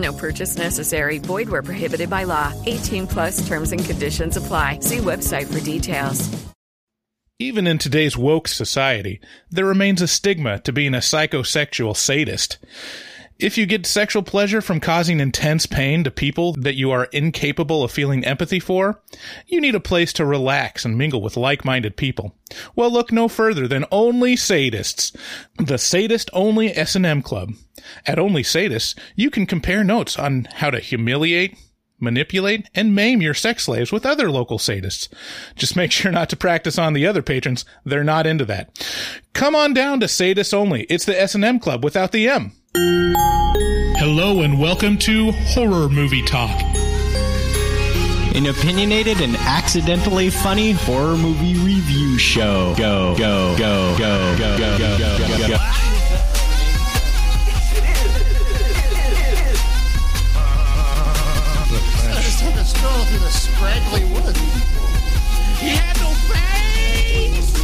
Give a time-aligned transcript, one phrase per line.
[0.00, 1.18] No purchase necessary.
[1.18, 2.52] Void where prohibited by law.
[2.66, 4.80] 18 plus terms and conditions apply.
[4.80, 6.28] See website for details.
[7.38, 9.18] Even in today's woke society,
[9.50, 12.58] there remains a stigma to being a psychosexual sadist.
[13.40, 17.82] If you get sexual pleasure from causing intense pain to people that you are incapable
[17.82, 19.02] of feeling empathy for,
[19.46, 22.36] you need a place to relax and mingle with like-minded people.
[22.76, 25.16] Well, look no further than Only Sadists,
[25.56, 27.52] the sadist only S&M club.
[28.04, 31.56] At Only Sadists, you can compare notes on how to humiliate,
[31.98, 35.08] manipulate, and maim your sex slaves with other local sadists.
[35.56, 37.64] Just make sure not to practice on the other patrons.
[37.86, 38.86] They're not into that.
[39.32, 40.82] Come on down to Sadists Only.
[40.90, 42.52] It's the S&M club without the M.
[44.12, 46.60] Hello and welcome to Horror Movie Talk.
[48.34, 52.74] An opinionated and accidentally funny horror movie review show.
[52.76, 55.56] Go, go, go, go, go, go, go, go, go, go.
[62.02, 64.40] I just took a stroll through the scraggly woods.
[65.60, 67.54] He had no face!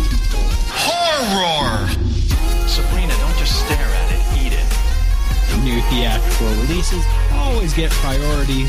[0.71, 1.76] Horror!
[5.91, 8.65] Theatrical releases always get priority.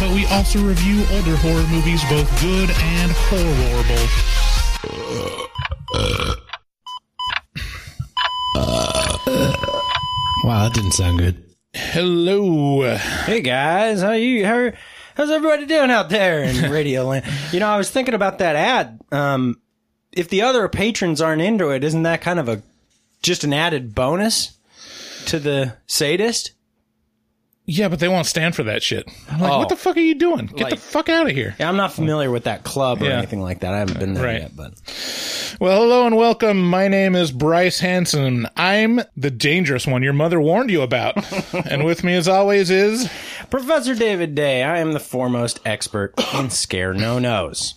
[0.00, 4.08] But we also review older horror movies, both good and horrible.
[10.44, 11.44] Wow, that didn't sound good.
[11.72, 12.96] Hello.
[12.96, 14.44] Hey guys, how you?
[14.44, 14.72] How,
[15.14, 17.24] how's everybody doing out there in Radio Land?
[17.52, 19.00] You know, I was thinking about that ad.
[19.12, 19.60] Um,
[20.12, 22.62] if the other patrons aren't into it, isn't that kind of a
[23.22, 24.58] just an added bonus
[25.26, 26.52] to the sadist?
[27.64, 29.08] Yeah, but they won't stand for that shit.
[29.30, 29.58] I'm like, Oh.
[29.58, 30.46] what the fuck are you doing?
[30.46, 31.54] Get the Like- fuck out of here.
[31.60, 33.18] Yeah, I'm not familiar with that club or Yeah.
[33.18, 33.72] anything like that.
[33.72, 34.40] I haven't been there Right.
[34.42, 34.74] yet, but
[35.60, 36.68] Well, hello and welcome.
[36.68, 38.48] My name is Bryce Hanson.
[38.56, 41.16] I'm the dangerous one your mother warned you about.
[41.70, 43.08] and with me, as always, is
[43.48, 47.74] Professor David Day, I am the foremost expert in scare no nos.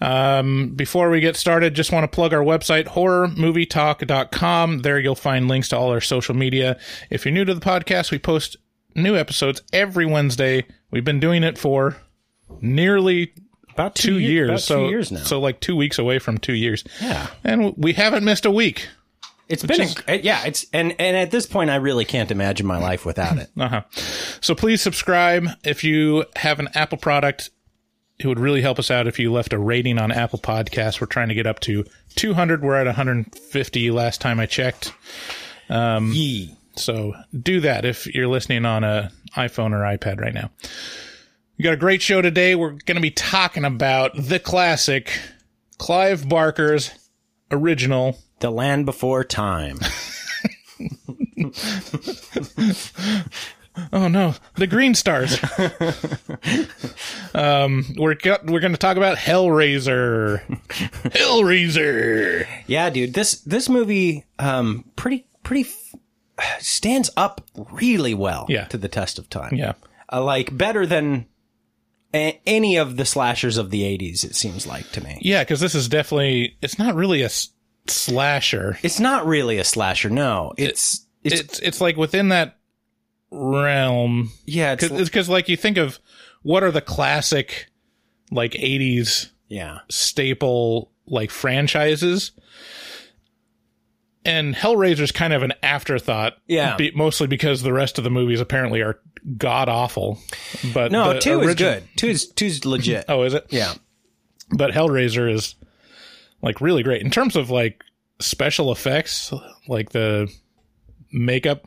[0.00, 4.78] Um, before we get started, just want to plug our website, horrormovietalk.com.
[4.80, 6.78] There you'll find links to all our social media.
[7.10, 8.56] If you're new to the podcast, we post
[8.94, 10.66] new episodes every Wednesday.
[10.90, 11.96] We've been doing it for
[12.60, 13.32] nearly
[13.72, 14.48] About two ye- years.
[14.50, 15.22] about so, two years now.
[15.22, 16.84] So like two weeks away from two years.
[17.00, 17.28] Yeah.
[17.44, 18.88] And we haven't missed a week.
[19.48, 20.44] it's been is- a, yeah.
[20.46, 23.50] It's and and at this point, I really can't imagine my life without it.
[23.58, 23.82] Uh-huh.
[24.40, 25.46] So please subscribe.
[25.64, 27.50] If you have an Apple product,
[28.20, 31.00] it would really help us out if you left a rating on Apple Podcasts.
[31.00, 31.86] We're trying to get up to
[32.16, 32.62] 200.
[32.62, 34.92] We're at 150 last time I checked.
[35.70, 36.54] Um, Yee.
[36.76, 40.50] So do that if you're listening on a iPhone or iPad right now.
[41.56, 42.54] We got a great show today.
[42.54, 45.18] We're going to be talking about the classic
[45.78, 46.90] Clive Barker's
[47.50, 49.78] original The Land Before Time.
[53.92, 55.38] Oh no, the green stars.
[57.34, 60.42] um, we're got, we're going to talk about Hellraiser.
[60.68, 62.46] Hellraiser.
[62.66, 63.14] Yeah, dude.
[63.14, 65.68] This this movie um pretty pretty
[66.38, 67.42] f- stands up
[67.72, 68.64] really well Yeah.
[68.66, 69.54] to the test of time.
[69.54, 69.74] Yeah.
[70.12, 71.26] Uh, like better than
[72.14, 75.18] a- any of the slashers of the 80s it seems like to me.
[75.22, 77.50] Yeah, because this is definitely it's not really a s-
[77.86, 78.78] slasher.
[78.82, 80.52] It's not really a slasher, no.
[80.58, 82.56] It's it's, It's it's like within that
[83.30, 84.30] realm.
[84.46, 85.98] yeah, it's, Because like you think of
[86.42, 87.66] what are the classic
[88.30, 89.80] like '80s yeah.
[89.88, 92.32] staple like franchises.
[94.24, 96.76] And Hellraiser's kind of an afterthought, Yeah.
[96.76, 98.98] be- mostly because the rest of the movies apparently are
[99.38, 100.18] god awful.
[100.74, 101.82] But No, the 2 is good.
[101.96, 103.04] 2 is 2 is legit.
[103.08, 103.46] Oh, is it?
[103.48, 103.72] Yeah.
[104.50, 105.54] But Hellraiser is
[106.42, 107.82] like really great in terms of like
[108.20, 109.32] special effects,
[109.68, 110.30] like the
[111.12, 111.66] makeup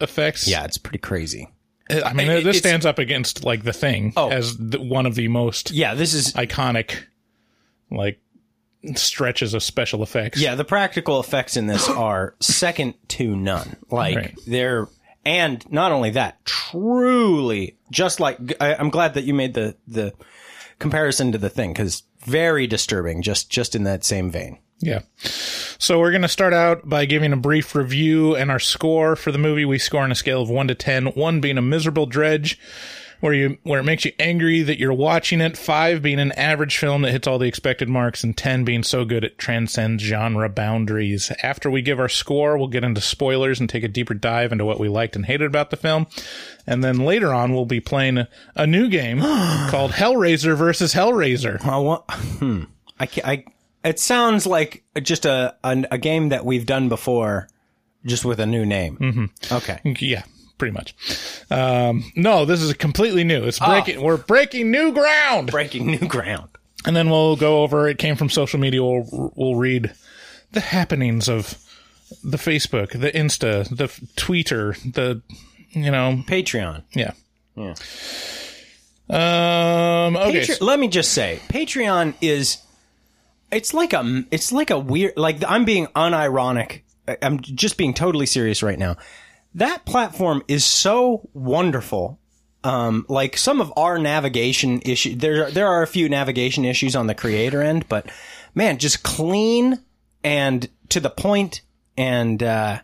[0.00, 0.48] effects.
[0.48, 1.48] Yeah, it's pretty crazy.
[1.90, 4.28] Uh, I mean, It- this stands up against like the thing Oh.
[4.30, 6.92] as the, one of the most Yeah, this is iconic
[7.90, 8.20] like
[8.94, 10.40] stretches of special effects.
[10.40, 13.76] Yeah, the practical effects in this are second to none.
[13.90, 14.38] Like Right.
[14.46, 14.88] they're
[15.24, 20.12] and not only that, truly just like I, I'm glad that you made the the
[20.80, 23.22] comparison to the thing because very disturbing.
[23.22, 24.58] Just just in that same vein.
[24.80, 25.00] Yeah.
[25.78, 29.30] So we're going to start out by giving a brief review and our score for
[29.30, 29.66] the movie.
[29.66, 32.58] We score on a scale of 1 to 10, 1 being a miserable dredge
[33.20, 36.76] where you where it makes you angry that you're watching it, 5 being an average
[36.78, 40.48] film that hits all the expected marks and 10 being so good it transcends genre
[40.48, 41.30] boundaries.
[41.42, 44.64] After we give our score, we'll get into spoilers and take a deeper dive into
[44.64, 46.06] what we liked and hated about the film.
[46.66, 49.20] And then later on we'll be playing a, a new game
[49.70, 51.64] called Hellraiser versus Hellraiser.
[51.64, 52.10] I want.
[52.10, 52.64] Hmm.
[52.98, 53.44] I, I.
[53.82, 57.48] It sounds like just a, a a game that we've done before,
[58.04, 58.98] just with a new name.
[58.98, 59.54] Mm-hmm.
[59.54, 59.80] Okay.
[59.98, 60.24] Yeah,
[60.60, 60.94] pretty much.
[61.50, 63.42] Um, no, this is completely new.
[63.44, 64.00] It's breaking.
[64.00, 65.50] We're breaking new ground.
[65.50, 66.50] Breaking new ground.
[66.86, 67.88] And then we'll go over.
[67.88, 68.84] It came from social media.
[68.84, 69.92] We'll we'll read
[70.52, 71.58] the happenings of
[72.22, 75.22] the Facebook, the Insta, the Twitter, the
[75.70, 76.82] you know, Patreon.
[76.94, 77.12] yeah,
[77.56, 77.74] Yeah.
[79.08, 80.16] Um.
[80.16, 80.40] Okay.
[80.46, 82.58] Patre- let me just say, Patreon is
[83.50, 86.82] it's like a it's like a weird like I'm being unironic.
[87.22, 88.96] I'm just being totally serious right now.
[89.54, 92.18] That platform is so wonderful.
[92.62, 97.06] Um, like some of our navigation issue, there there are a few navigation issues on
[97.06, 98.10] the creator end, but
[98.54, 99.78] man, just clean
[100.22, 101.62] and to the point,
[101.96, 102.80] and uh,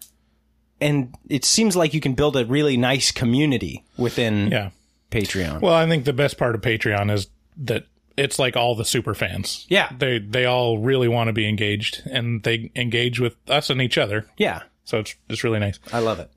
[0.81, 4.71] and it seems like you can build a really nice community within yeah.
[5.11, 5.61] Patreon.
[5.61, 7.29] Well, I think the best part of Patreon is
[7.59, 7.85] that
[8.17, 9.67] it's like all the super fans.
[9.69, 9.91] Yeah.
[9.97, 13.99] They they all really want to be engaged, and they engage with us and each
[13.99, 14.27] other.
[14.37, 15.79] yeah, So it's it's really nice.
[15.93, 16.31] I love it.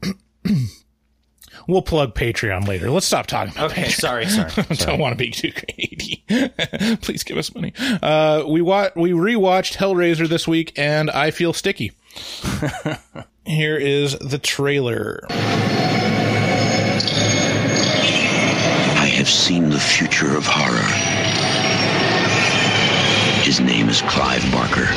[1.68, 2.90] We'll plug Patreon later.
[2.90, 4.00] Let's stop talking about Okay, Patreon.
[4.00, 4.51] sorry, sorry.
[4.78, 6.24] Don't want to be too greedy.
[7.01, 7.74] Please give us money.
[8.01, 11.92] Uh, we wa- we rewatched Hellraiser this week, and I feel sticky.
[13.46, 15.25] Here is the trailer.
[19.00, 20.88] I have seen the future of horror.
[23.44, 24.88] His name is Clive Barker.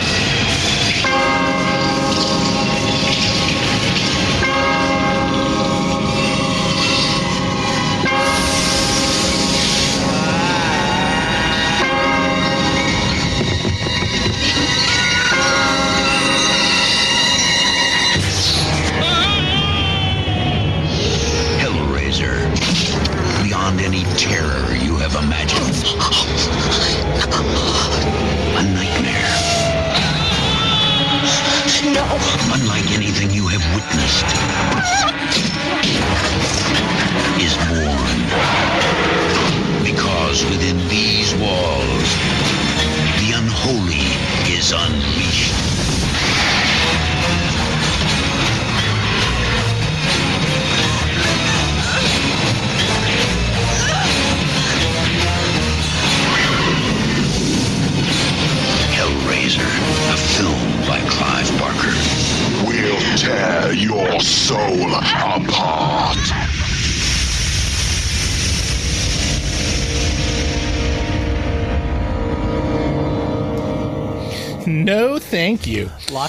[32.52, 35.12] Unlike anything you have witnessed.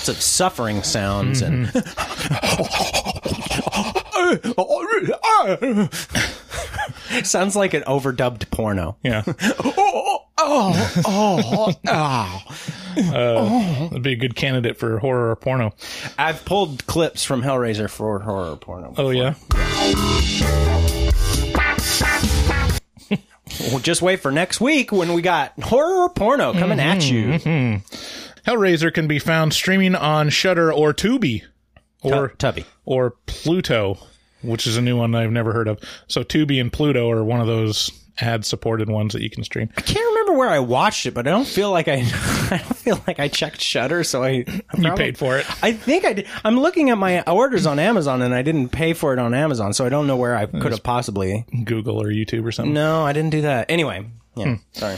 [0.03, 1.79] Lots of suffering sounds and mm-hmm.
[7.24, 8.98] sounds like an overdubbed porno.
[9.01, 9.24] Yeah,
[9.63, 11.74] Oh, oh, oh.
[11.88, 12.41] oh, oh.
[13.15, 15.74] Uh, that'd be a good candidate for horror or porno.
[16.19, 18.93] I've pulled clips from Hellraiser for horror or porno.
[18.98, 19.36] Oh yeah.
[23.69, 27.15] Well, just wait for next week when we got horror or porno coming at mm-hmm,
[27.15, 27.27] you.
[27.39, 27.77] Mm-hmm.
[28.46, 31.44] Hellraiser can be found streaming on Shudder or Tubi,
[32.02, 32.66] or Tu- Tubby.
[32.86, 33.98] or Pluto,
[34.42, 35.80] which is a new one I've never heard of.
[36.08, 39.70] So Tubi and Pluto are one of those ad-supported ones that you can stream.
[39.76, 41.94] I can't remember where I watched it, but I don't feel like I,
[42.52, 44.46] I don't feel like I checked Shudder, so I
[44.78, 45.48] You paid for it.
[45.64, 46.28] I think I did.
[46.44, 49.74] I'm looking at my orders on Amazon, and I didn't pay for it on Amazon,
[49.74, 51.46] so I don't know where I could have possibly.
[51.64, 52.74] Google or YouTube or something.
[52.74, 53.72] No, I didn't do that.
[53.72, 54.54] Anyway, yeah, Hmm.
[54.74, 54.98] sorry.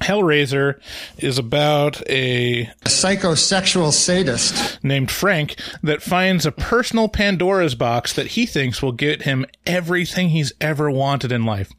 [0.00, 0.80] Hellraiser
[1.18, 8.46] is about a psychosexual sadist named Frank that finds a personal Pandora's box that he
[8.46, 11.70] thinks will get him everything he's ever wanted in life.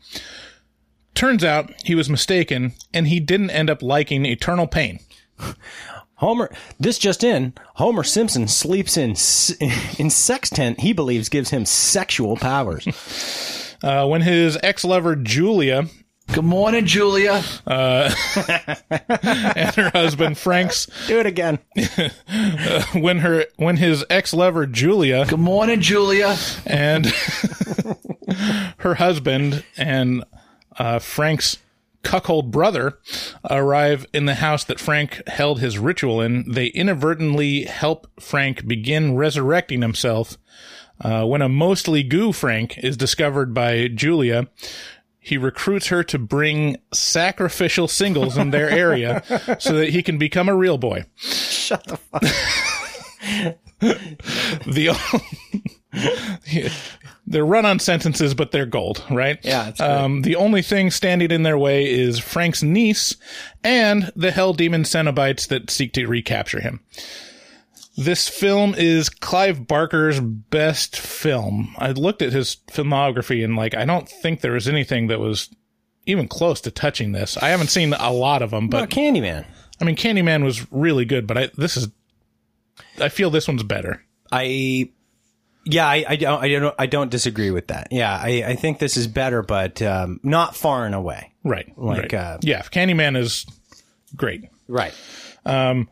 [1.16, 5.00] Turns out he was mistaken and he didn't end up liking eternal pain.
[6.16, 9.10] Homer, this just in: Homer Simpson sleeps in
[10.00, 10.80] in sex tent.
[10.80, 12.88] He believes gives him sexual powers.
[13.84, 15.90] Uh, when his ex lover Julia
[16.32, 17.44] Good morning, Julia.
[17.68, 18.12] Uh,
[18.90, 21.60] and her husband Frank's Do it again.
[21.78, 25.26] uh, when her when his ex lover Julia.
[25.28, 26.36] Good morning, Julia.
[26.66, 27.06] And
[28.78, 30.24] her husband and
[30.78, 31.60] uh, Frank's
[32.02, 32.98] cuckold brother
[33.50, 36.52] arrive in the house that Frank held his ritual in.
[36.52, 40.38] They inadvertently help Frank begin resurrecting himself.
[41.00, 44.48] Uh, when a mostly goo Frank is discovered by Julia,
[45.24, 49.24] he recruits her to bring sacrificial singles in their area
[49.58, 51.06] so that he can become a real boy.
[51.16, 52.22] Shut the fuck.
[54.66, 54.90] the
[57.28, 59.40] they're run on sentences, but they're gold, right?
[59.44, 63.16] Yeah, it's um, the only thing standing in their way is Frank's niece
[63.64, 66.82] and the Hell Demon Cenobites that seek to recapture him.
[67.96, 71.76] This film is Clive Barker's best film.
[71.78, 75.50] I looked at his filmography and like I don't think there was anything that was
[76.06, 77.38] even close to touching this.
[77.38, 79.46] I haven't seen a lot of them, But but Candyman.
[79.80, 81.90] I mean Candyman was really good, but I this is
[83.00, 84.04] I feel this one's better.
[84.32, 84.90] I
[85.66, 87.90] yeah, I, I don't I don't I don't disagree with that.
[87.92, 91.32] Yeah, I, I think this is better, but um, not far and away.
[91.44, 91.72] Right.
[91.78, 92.14] Like, right.
[92.14, 93.46] uh, yeah, Candyman is
[94.16, 94.50] great.
[94.68, 94.94] Right.
[95.46, 95.90] Um,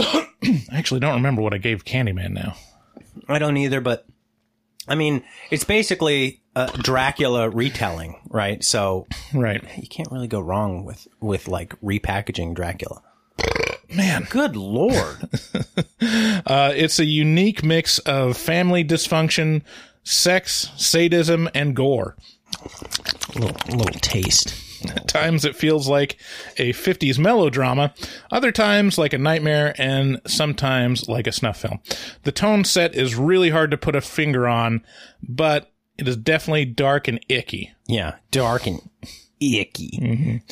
[0.42, 2.56] I actually don't remember what I gave Candyman now.
[3.28, 4.06] I don't either, but
[4.88, 8.62] I mean, it's basically a Dracula retelling, right?
[8.64, 9.62] So Right.
[9.76, 13.02] you can't really go wrong with with like repackaging Dracula.
[13.94, 15.18] Man, Good lord.
[16.46, 19.62] uh, it's a unique mix of family dysfunction,
[20.04, 22.16] sex, sadism, and gore.
[23.34, 24.54] a little, a little taste.
[24.88, 26.18] At times it feels like
[26.56, 27.94] a 50s melodrama,
[28.30, 31.80] other times like a nightmare, and sometimes like a snuff film.
[32.22, 34.84] The tone set is really hard to put a finger on,
[35.22, 37.72] but it is definitely dark and icky.
[37.86, 38.80] Yeah, dark and
[39.40, 40.42] icky.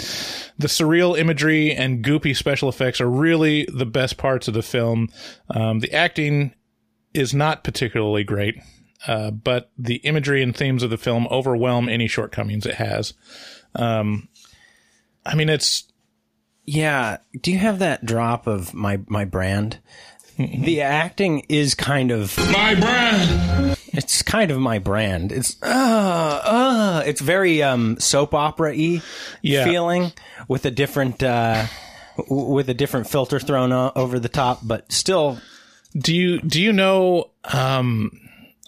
[0.58, 5.08] The surreal imagery and goopy special effects are really the best parts of the film.
[5.50, 6.54] Um, the acting
[7.14, 8.56] is not particularly great,
[9.06, 13.14] uh, but the imagery and themes of the film overwhelm any shortcomings it has.
[13.74, 14.28] Um,
[15.26, 15.84] I mean, it's
[16.64, 17.18] Yeah.
[17.40, 19.78] Do you have that drop of my my brand?
[20.38, 23.76] the acting is kind of My brand.
[23.88, 25.32] it's kind of my brand.
[25.32, 25.66] It's uh
[26.44, 29.02] uh it's very um soap opera y
[29.42, 29.64] Yeah.
[29.64, 30.12] feeling
[30.46, 31.66] with a different uh
[32.28, 35.38] with a different filter thrown o- over the top, but still
[35.96, 37.30] do you do you know?
[37.44, 38.10] Um,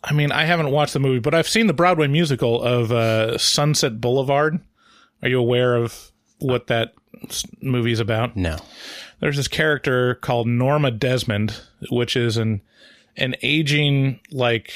[0.03, 3.37] I mean, I haven't watched the movie, but I've seen the Broadway musical of uh,
[3.39, 4.59] Sunset Boulevard.
[5.23, 6.95] Are you aware of what that
[7.29, 8.37] s- movie's about?
[8.37, 8.57] no.
[9.21, 11.61] there's this character called Norma Desmond,
[11.91, 12.63] which is an
[13.17, 14.73] an aging like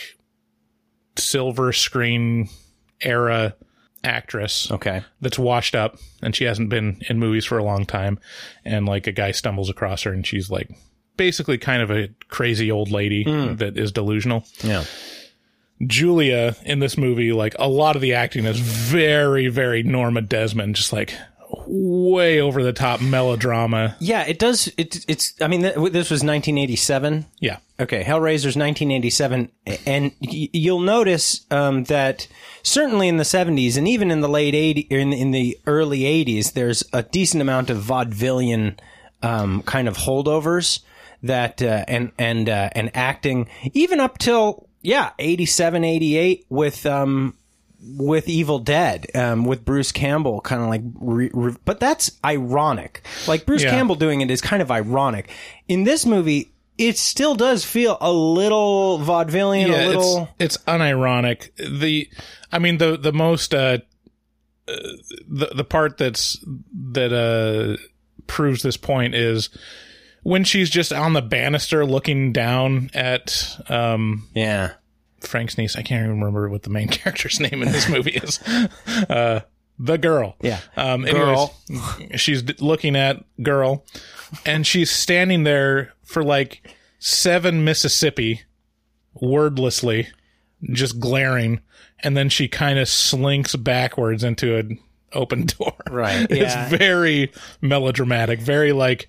[1.16, 2.48] silver screen
[3.00, 3.54] era
[4.02, 5.02] actress Okay.
[5.20, 8.18] that's washed up and she hasn't been in movies for a long time
[8.64, 10.68] and like a guy stumbles across her and she's like
[11.16, 13.54] basically kind of a crazy old lady hmm.
[13.54, 14.44] that is delusional.
[14.62, 14.84] Yeah.
[15.88, 20.76] Julia in this movie, like a lot of the acting is very, very Norma Desmond,
[20.76, 21.14] just like
[21.66, 23.96] way over the top melodrama.
[24.00, 27.26] Yeah, it does it it's I mean th- this was 1987.
[27.40, 27.58] Yeah.
[27.78, 29.50] Okay, Hellraiser's 1987,
[29.84, 32.28] and y- you'll notice um, that
[32.62, 36.52] certainly in the 70s and even in the late 80s, in, in the early 80s,
[36.52, 38.78] there's a decent amount of vaudevillian
[39.22, 40.80] um, kind of holdovers
[41.22, 47.36] that uh, and and uh, and acting even up till yeah 87, 88 with um,
[47.98, 53.04] with Evil Dead, um, with Bruce Campbell, kind of like, re- re- but that's ironic.
[53.28, 53.70] Like Bruce Yeah.
[53.72, 55.30] Campbell doing it is kind of ironic.
[55.68, 60.30] In this movie, it still does feel a little vaudevillian, a little.
[60.38, 61.50] it's, it's unironic.
[61.56, 62.08] The,
[62.50, 63.78] I mean, the the most uh,
[64.66, 64.76] uh,
[65.28, 66.42] the the part that's
[66.92, 67.76] that uh
[68.26, 69.50] proves this point is
[70.24, 74.72] when she's just on the banister looking down at um Yeah,
[75.20, 75.76] Frank's niece.
[75.76, 78.40] I can't even remember what the main character's name in this movie is.
[79.08, 79.40] Uh,
[79.78, 80.36] the girl.
[80.40, 80.60] Yeah.
[80.76, 81.52] Um, Girl.
[82.16, 83.84] she's d- looking at girl,
[84.46, 88.42] and she's standing there for like seven Mississippi,
[89.14, 90.08] wordlessly,
[90.72, 91.60] just glaring,
[92.04, 94.78] and then she kind of slinks backwards into an
[95.12, 95.74] open door.
[95.90, 96.68] Right, It's yeah.
[96.68, 99.08] very melodramatic, very like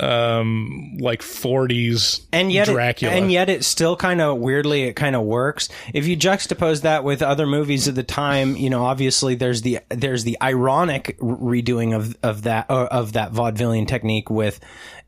[0.00, 2.76] um like 40s and yet, it,
[3.12, 5.68] and yet, it still kind of weirdly, it kind of works.
[5.92, 9.80] If you juxtapose that with other movies of the time, you know, obviously there's the
[9.90, 14.60] there's the ironic redoing of of that uh, of that vaudevillian technique with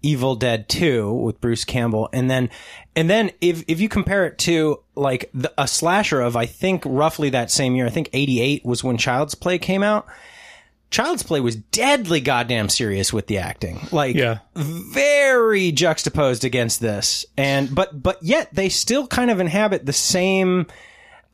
[0.02, 2.50] Evil Dead 2 with Bruce Campbell, and then
[2.94, 6.82] and then if if you compare it to like the, a slasher of I think
[6.84, 10.06] roughly that same year, I think '88 was when Child's Play came out.
[10.94, 13.80] Child's Play was deadly goddamn serious with the acting.
[13.90, 14.38] Like Yeah.
[14.54, 17.26] very juxtaposed against this.
[17.36, 20.68] And but but yet they still kind of inhabit the same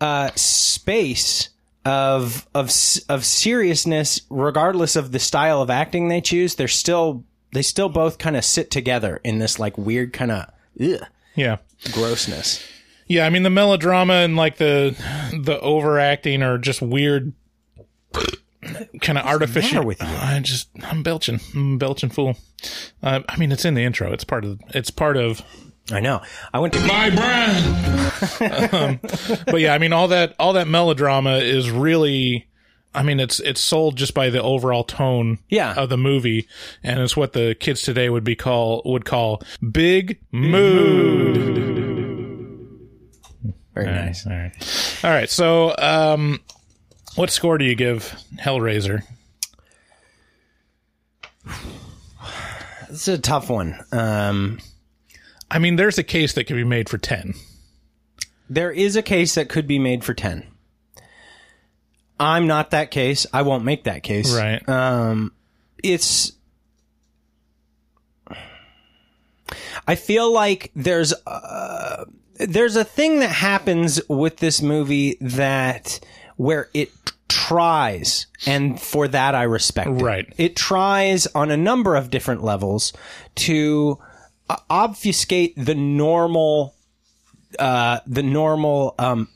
[0.01, 1.51] uh space
[1.85, 2.71] of of
[3.11, 6.55] of seriousness regardless of the style of acting they choose.
[6.55, 10.47] They're still they still both kind of sit together in this like weird kind of
[11.37, 11.57] Yeah.
[11.93, 12.65] grossness.
[13.09, 14.97] Yeah, I mean the melodrama and like the
[15.39, 17.35] the overacting or just weird
[19.01, 19.85] kind of artificial.
[19.85, 20.09] with you?
[20.09, 21.41] I just I'm belching.
[21.55, 22.37] I'm a belching fool.
[23.03, 24.13] Uh, I mean it's in the intro.
[24.13, 25.43] It's part of it's part of
[25.93, 26.21] I know.
[26.55, 29.01] I went to My brand.
[29.47, 32.47] but yeah, I mean all that all that melodrama is really
[32.95, 35.75] I mean it's it's sold just by the overall tone Yeah.
[35.75, 36.47] of the movie
[36.83, 41.37] and it's what the kids today would be call would call big mood.
[43.75, 44.27] very nice.
[44.27, 44.53] All right.
[45.05, 45.31] All right.
[45.31, 46.41] So um
[47.17, 49.03] what score do you give Hellraiser?
[52.89, 53.79] It's a tough one.
[53.93, 54.59] Um
[55.51, 57.35] I mean there's a case that could be made for 10.
[58.49, 60.47] There is a case that could be made for 10.
[62.21, 63.27] I'm not that case.
[63.33, 64.37] I won't make that case.
[64.37, 64.69] Right.
[64.69, 65.33] Um,
[65.83, 66.33] it's.
[69.89, 75.99] I feel like there's uh, there's a thing that happens with this movie that
[76.41, 76.91] where it
[77.29, 80.03] tries, and for that I respect it.
[80.03, 80.33] Right.
[80.39, 82.95] It tries on a number of different levels
[83.35, 83.99] to
[84.49, 86.75] uh, obfuscate the normal
[87.59, 89.29] uh, the normal um,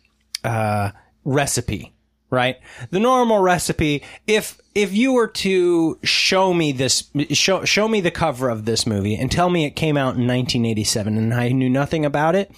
[0.45, 0.93] uh,
[1.25, 1.93] recipe,
[2.31, 2.57] right?
[2.89, 4.03] The normal recipe.
[4.27, 8.87] If if you were to show me this, show show me the cover of this
[8.87, 12.51] movie and tell me it came out in 1987 and I knew nothing about it,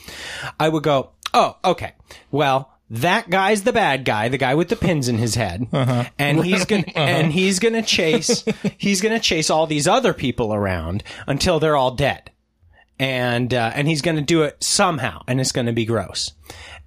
[0.61, 1.95] I would go, oh, okay,
[2.31, 2.76] well.
[2.89, 5.67] That guy's the bad guy, the guy with the pins in his head,
[6.19, 8.45] and he's gonna and he's gonna chase
[8.79, 12.31] he's gonna chase all these other people around until they're all dead
[12.99, 16.33] and uh, and he's going to do it somehow, and it's going to be gross.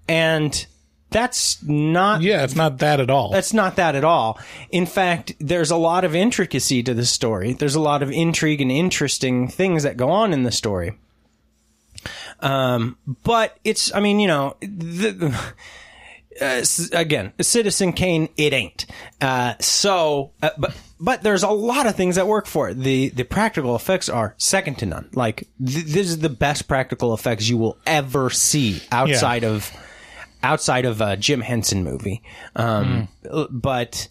[0.07, 0.65] And
[1.11, 3.31] that's not Yeah, it's not that at all.
[3.31, 4.39] that's not that at all.
[4.69, 7.53] In fact, there's a lot of intricacy to the story.
[7.53, 10.97] There's a lot of intrigue and interesting things that go on in the story.
[12.39, 15.37] Um, but it's, I mean, you know, the,
[16.41, 18.85] uh, again, Citizen Kane, it ain't.
[19.21, 22.75] Uh, so, uh, but, but there's a lot of things that work for it.
[22.75, 25.09] The, the practical effects are second to none.
[25.13, 29.71] Like, th- this is the best practical effects you will ever see outside of,
[30.43, 32.23] outside of a Jim Henson movie.
[32.55, 33.07] Um,
[33.49, 34.07] but,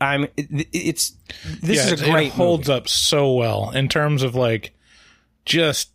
[0.00, 1.12] I'm, it, it's,
[1.60, 2.78] this yeah, is a great it holds movie.
[2.78, 4.72] up so well in terms of like
[5.44, 5.90] just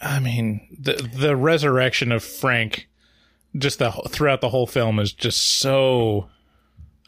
[0.00, 2.88] I mean the the resurrection of Frank
[3.56, 6.28] just the throughout the whole film is just so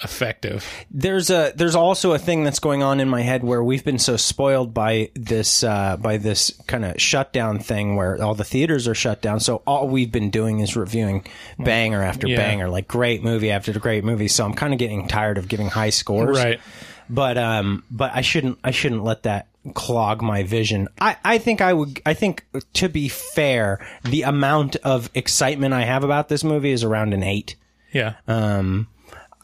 [0.04, 0.62] effective.
[0.90, 3.98] there's a there's also a thing that's going on in my head where we've been
[3.98, 8.86] so spoiled by this uh, by this kind of shutdown thing where all the theaters
[8.86, 9.40] are shut down.
[9.40, 11.24] So all we've been doing is reviewing
[11.58, 12.36] banger after Yeah.
[12.36, 14.28] banger, like great movie after great movie.
[14.28, 16.36] So I'm kind of getting tired of giving high scores.
[16.36, 16.60] Right.
[17.08, 20.88] But um, but I shouldn't I shouldn't let that clog my vision.
[21.00, 25.82] I I think I would I think to be fair, the amount of excitement I
[25.84, 27.56] have about this movie is around an eight
[27.92, 28.14] Yeah.
[28.28, 28.88] um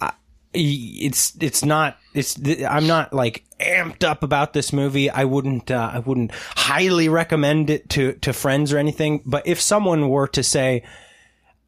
[0.00, 0.12] I-
[0.54, 5.90] it's it's not it's i'm not like amped up about this movie i wouldn't uh,
[5.94, 10.42] i wouldn't highly recommend it to to friends or anything but if someone were to
[10.42, 10.82] say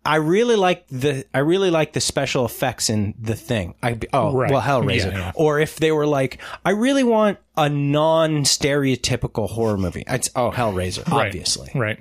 [0.06, 3.74] I really like the I really like the special effects in the thing.
[3.82, 4.50] I oh Right.
[4.50, 5.12] well Hellraiser.
[5.12, 5.32] Yeah, yeah.
[5.34, 10.04] Or if they were like, I really want a non stereotypical horror movie.
[10.06, 11.26] It's oh Hellraiser, Right.
[11.28, 11.70] obviously.
[11.74, 11.98] Right.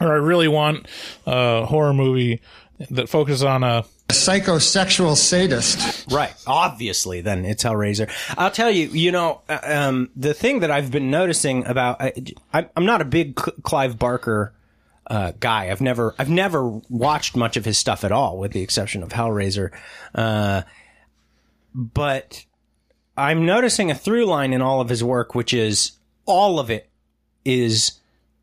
[0.00, 0.86] Or I really want
[1.26, 2.40] a horror movie
[2.90, 6.10] that focuses on a psychosexual sadist.
[6.10, 6.32] Right.
[6.46, 8.10] Obviously, then it's Hellraiser.
[8.38, 12.12] I'll tell you, you know, uh, um, the thing that I've been noticing about, I,
[12.52, 14.53] I, I'm not a big Clive Barker
[15.06, 15.70] uh, guy.
[15.70, 19.10] I've never, I've never watched much of his stuff at all, with the exception of
[19.10, 19.70] Hellraiser.
[20.14, 20.62] Uh,
[21.74, 22.44] but
[23.16, 25.92] I'm noticing a through line in all of his work, which is
[26.26, 26.88] all of it
[27.44, 28.00] is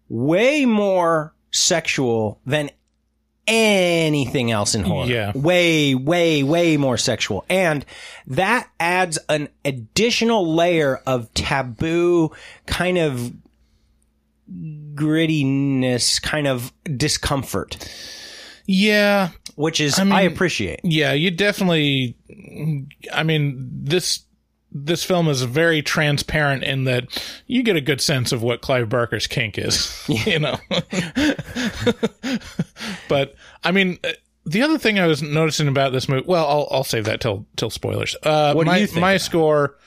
[0.09, 2.69] way more sexual than
[3.47, 5.07] anything else in horror.
[5.07, 5.31] Yeah.
[5.35, 7.43] Way, way, way more sexual.
[7.49, 7.85] And
[8.27, 12.31] that adds an additional layer of taboo
[12.65, 13.33] kind of
[14.93, 17.77] grittiness, kind of discomfort,
[18.65, 19.29] yeah.
[19.55, 20.81] which is, I, mean- appreciate.
[20.83, 22.17] Yeah, you definitely.
[23.13, 24.23] I mean, this
[24.73, 28.87] this film is very transparent in that you get a good sense of what Clive
[28.87, 29.97] Barker's kink is.
[30.25, 30.57] You know,
[33.09, 33.99] but I mean,
[34.45, 37.45] the other thing I was noticing about this movie, well, I'll I'll save that till
[37.55, 38.15] till spoilers.
[38.23, 39.77] Uh, What do my you think my about score,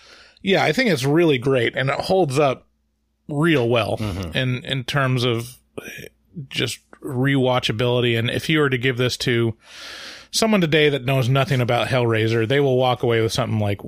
[0.43, 2.67] yeah, I think it's really great and it holds up
[3.29, 4.37] real well Mm-hmm.
[4.37, 5.57] in in terms of
[6.49, 8.19] just rewatchability.
[8.19, 9.55] And if you were to give this to
[10.31, 13.81] someone today that knows nothing about Hellraiser, they will walk away with something like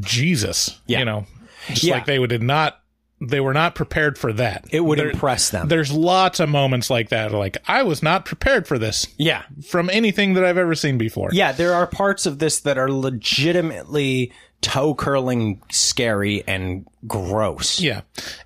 [0.00, 0.80] Jesus.
[0.86, 1.00] Yeah.
[1.00, 1.26] You know,
[1.68, 1.94] just Yeah.
[1.94, 2.80] like they would did not.
[3.20, 4.64] They were not prepared for that.
[4.70, 5.68] It would There- impress them.
[5.68, 7.32] There's lots of moments like that.
[7.32, 9.42] Like I was not prepared for this Yeah.
[9.68, 11.30] from anything that I've ever seen before.
[11.32, 14.32] Yeah, there are parts of this that are legitimately
[14.64, 17.80] toe curling scary and gross.
[17.80, 18.00] Yeah.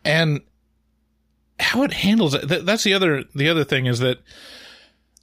[0.05, 0.41] And
[1.61, 2.49] how it handles it.
[2.49, 4.19] Th- that's the other, the other thing is that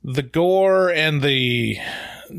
[0.03, 1.77] the gore and the,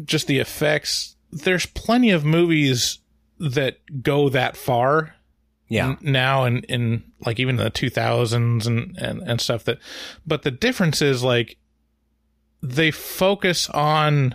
[0.04, 2.98] just the effects, there's plenty of movies
[3.38, 5.14] that go that far
[5.68, 5.90] Yeah.
[5.90, 9.78] n- now and in like even the 2000s and, and, and stuff that,
[10.26, 11.58] but the difference is like
[12.62, 14.34] they focus on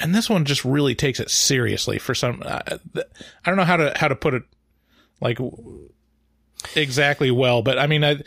[0.00, 2.42] and this one just really takes it seriously for some.
[2.44, 2.60] Uh,
[2.96, 3.02] I
[3.44, 4.42] don't know how to how to put it
[5.20, 5.90] like w-
[6.74, 8.22] exactly well, but I mean, I,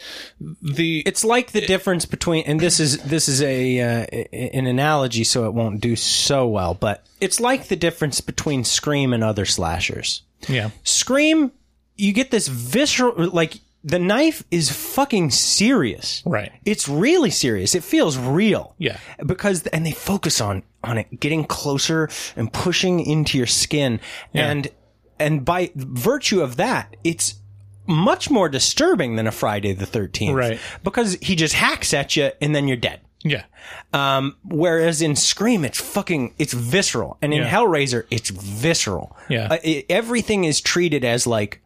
[0.61, 5.23] the It's like the difference between, and this is this is a uh, an analogy,
[5.23, 6.73] so it won't do so well.
[6.73, 10.23] But it's like the difference between Scream and other slashers.
[10.47, 11.51] yeah, Scream,
[11.95, 16.23] you get this visceral, like the knife is fucking serious.
[16.25, 17.75] right, It's really serious.
[17.75, 18.75] It feels real.
[18.77, 23.99] yeah, because and they focus on on it getting closer and pushing into your skin
[24.33, 24.49] Yeah.
[24.49, 24.67] and
[25.19, 27.35] and by virtue of that it's
[27.87, 30.59] much more disturbing than a Friday the 13th Right.
[30.83, 33.43] because he just hacks at you and then you're dead yeah,
[33.93, 37.49] um whereas in Scream it's fucking it's visceral and in Yeah.
[37.49, 39.47] Hellraiser it's visceral Yeah.
[39.51, 41.61] Uh, it- everything is treated as like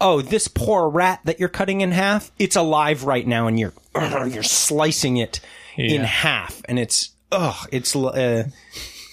[0.00, 3.72] oh this poor rat that you're cutting in half it's alive right now and you're
[3.94, 5.40] you're slicing it
[5.76, 8.44] in half and it's ugh it's uh,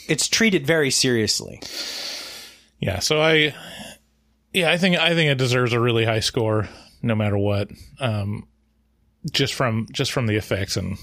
[0.07, 1.61] it's treated very seriously
[2.79, 2.99] yeah.
[2.99, 3.55] So I,
[4.53, 6.69] yeah, I think I think it deserves a really high score,
[7.01, 7.69] no matter what.
[7.99, 8.47] Um,
[9.31, 10.97] just from just from the effects and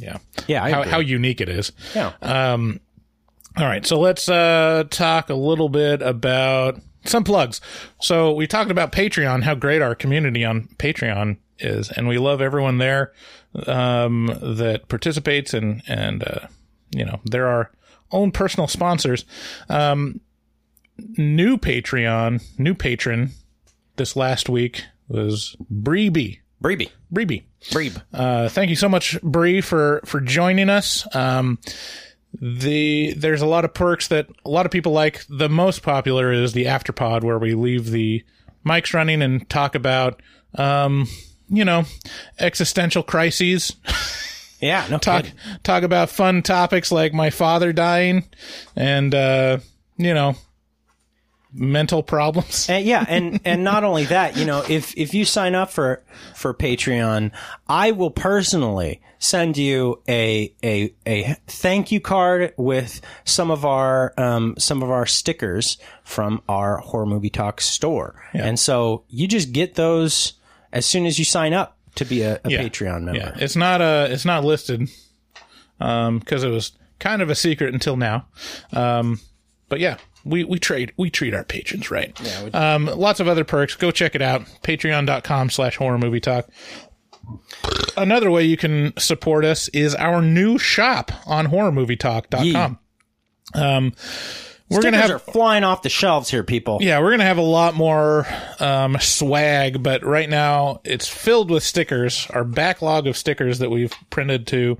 [0.00, 1.72] yeah, Yeah, I how how unique it is.
[1.94, 2.80] yeah Um,
[3.56, 7.60] all right, so let's uh, talk a little bit about some plugs.
[8.00, 12.40] So we talked about Patreon, how great our community on Patreon is, and we love
[12.40, 13.12] everyone there
[13.66, 16.46] um, that participates, and and uh,
[16.90, 17.70] you know they're our
[18.12, 19.24] own personal sponsors.
[19.68, 20.20] Um,
[21.16, 23.30] new Patreon, new patron
[23.96, 26.40] this last week was Breeby.
[26.62, 27.44] Breeby Breeby.
[27.70, 31.06] Breeb Uh, thank you so much, Bree, for for joining us.
[31.14, 31.58] Um,
[32.40, 35.24] the there's a lot of perks that a lot of people like.
[35.28, 38.24] The most popular is the afterpod, where we leave the
[38.64, 40.20] mics running and talk about,
[40.54, 41.06] um,
[41.48, 41.84] you know,
[42.38, 43.76] existential crises.
[44.60, 45.38] yeah no talk kidding.
[45.62, 48.24] talk about fun topics like my father dying,
[48.74, 49.58] and uh,
[49.96, 50.36] you know,
[51.58, 52.68] mental problems.
[52.68, 56.02] And yeah, and and not only that, you know, if if you sign up for
[56.34, 57.32] for Patreon,
[57.68, 64.12] I will personally send you a a a thank you card with some of our
[64.18, 68.22] um some of our stickers from our horror movie talk store.
[68.34, 70.34] And so you just get those
[70.72, 72.62] as soon as you sign up to be a, a Yeah.
[72.62, 73.18] Patreon member.
[73.20, 74.88] Yeah, it's not uh it's not listed
[75.80, 78.26] um because it was kind of a secret until now.
[78.72, 79.18] Um
[79.68, 82.18] but yeah, we we trade we treat our patrons right.
[82.22, 83.74] Yeah, um lots of other perks.
[83.74, 84.42] Go check it out.
[84.62, 86.48] Patreon.com slash horror movie talk.
[87.96, 92.78] Another way you can support us is our new shop on horrormovietalk.com.
[93.54, 93.92] Um
[94.68, 96.78] We're gonna have are flying off the shelves here, people.
[96.80, 98.26] Yeah, we're gonna have a lot more
[98.58, 102.26] um, swag, but right now it's filled with stickers.
[102.30, 104.78] Our backlog of stickers that we've printed to,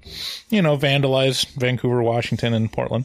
[0.51, 3.05] you know, vandalize Vancouver, Washington, and Portland.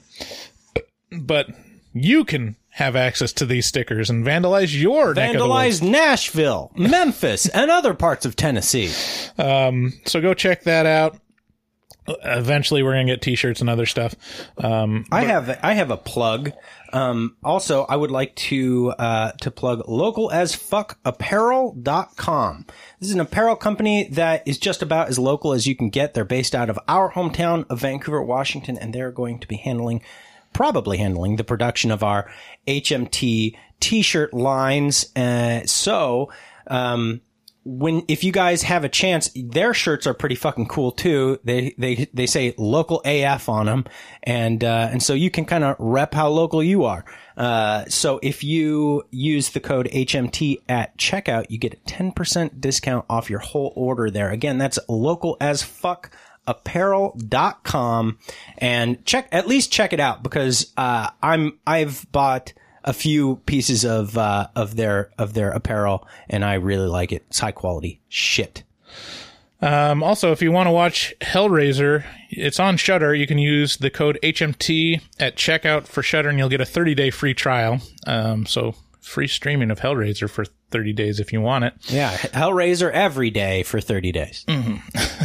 [1.11, 1.49] But
[1.93, 5.45] you can have access to these stickers and vandalize your neck of the.
[5.45, 8.91] Vandalize Nashville, Memphis, and other parts of Tennessee.
[9.37, 11.17] Um, so go check that out.
[12.23, 14.15] Eventually, we're gonna get T-shirts and other stuff.
[14.57, 16.51] Um, I have I have a plug.
[16.93, 22.65] Um, also, I would like to uh, to plug localasfuckapparel.com.
[22.99, 26.15] This is an apparel company that is just about as local as you can get.
[26.15, 30.01] They're based out of our hometown of Vancouver, Washington, and they're going to be handling
[30.53, 32.31] probably handling the production of our
[32.67, 35.15] HMT t-shirt lines.
[35.15, 36.31] Uh, so,
[36.67, 37.21] um,
[37.63, 41.39] when if you guys have a chance, their shirts are pretty fucking cool too.
[41.43, 43.85] They they they say local AF on them,
[44.23, 47.05] and uh, and so you can kind of rep how local you are.
[47.37, 52.59] Uh, so if you use the code HMT at checkout, you get a ten percent
[52.59, 54.09] discount off your whole order.
[54.09, 56.11] There again, that's local as fuck
[56.51, 58.17] apparel.com
[58.57, 63.85] and check at least check it out because uh, I'm I've bought a few pieces
[63.85, 67.25] of uh, of their of their apparel and I really like it.
[67.29, 68.63] It's high quality shit.
[69.61, 73.13] Um, also, if you want to watch Hellraiser, it's on Shudder.
[73.13, 76.95] You can use the code HMT at checkout for Shudder, and you'll get a 30
[76.95, 77.79] day free trial.
[78.07, 81.73] Um, so free streaming of Hellraiser for 30 days if you want it.
[81.87, 84.45] Yeah, Hellraiser every day for 30 days.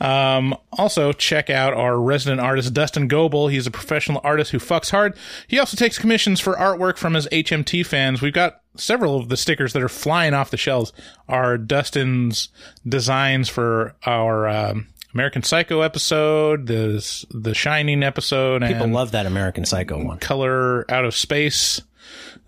[0.00, 3.48] Um, also, check out our resident artist, Dustin Goebel.
[3.48, 5.16] He's a professional artist who fucks hard.
[5.46, 8.22] He also takes commissions for artwork from his HMT fans.
[8.22, 10.92] We've got several of the stickers that are flying off the shelves
[11.28, 12.48] are Dustin's
[12.88, 19.64] designs for our um, American Psycho episode, the the Shining episode, People love that American
[19.64, 20.18] Psycho one.
[20.18, 21.80] Color Out of Space.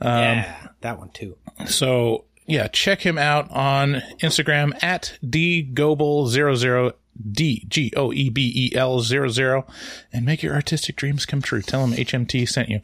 [0.01, 1.37] Um, yeah, that one too.
[1.67, 6.95] So yeah, check him out on Instagram at dgoebel00
[7.31, 9.67] D G O E B E L 00
[10.13, 11.63] and make your artistic dreams come true.
[11.63, 12.81] Tell them HMT sent you.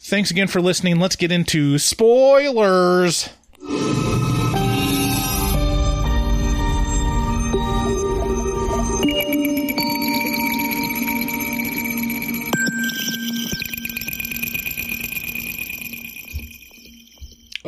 [0.00, 1.00] Thanks again for listening.
[1.00, 3.28] Let's get into spoilers.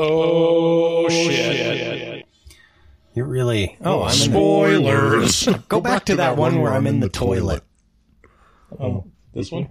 [0.02, 0.79] Oh.
[3.14, 5.48] You're really oh, I'm in the- Spoilers.
[5.68, 7.62] Go, back, to that, one where I'm in the toilet.
[8.78, 9.70] Oh, this one?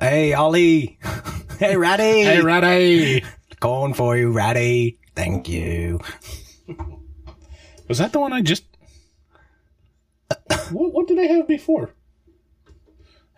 [0.00, 0.98] Hey, Ollie.
[1.58, 2.22] hey, Ratty.
[2.22, 3.24] Hey, Ratty.
[3.58, 4.98] Calling for you, Ratty.
[5.14, 6.00] Thank you.
[7.88, 8.64] Was that the one I just.
[10.70, 11.90] what, what did I have before?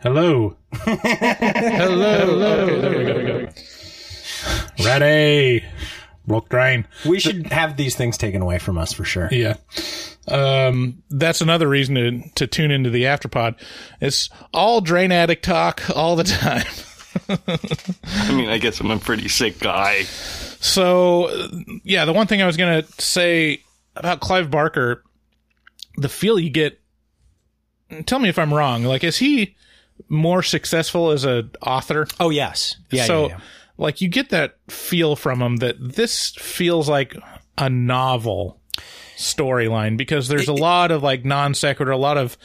[0.00, 0.56] Hello.
[0.72, 2.20] Hello.
[2.66, 3.48] Okay, there we go.
[4.78, 5.62] There
[6.26, 6.34] we go.
[6.34, 6.40] Ready.
[6.40, 6.86] Block drain.
[7.04, 9.28] We should have these things taken away from us for sure.
[9.30, 9.56] Yeah.
[10.28, 13.56] Um, that's another reason to, to tune into the afterpod.
[14.00, 16.66] It's all drain addict talk all the time.
[18.04, 20.04] I mean, I guess I'm a pretty sick guy.
[20.04, 21.30] So,
[21.84, 23.62] yeah, the one thing I was going to say
[23.96, 25.02] about Clive Barker,
[25.96, 26.80] the feel you get,
[28.06, 28.84] tell me if I'm wrong.
[28.84, 29.56] Like, is he
[30.08, 32.06] more successful as an author?
[32.20, 32.76] Oh, yes.
[32.90, 33.40] Yeah, so, yeah, yeah.
[33.78, 37.16] Like, you get that feel from him that this feels like
[37.58, 38.60] a novel
[39.16, 42.36] storyline because there's a lot of like non sequitur, a lot of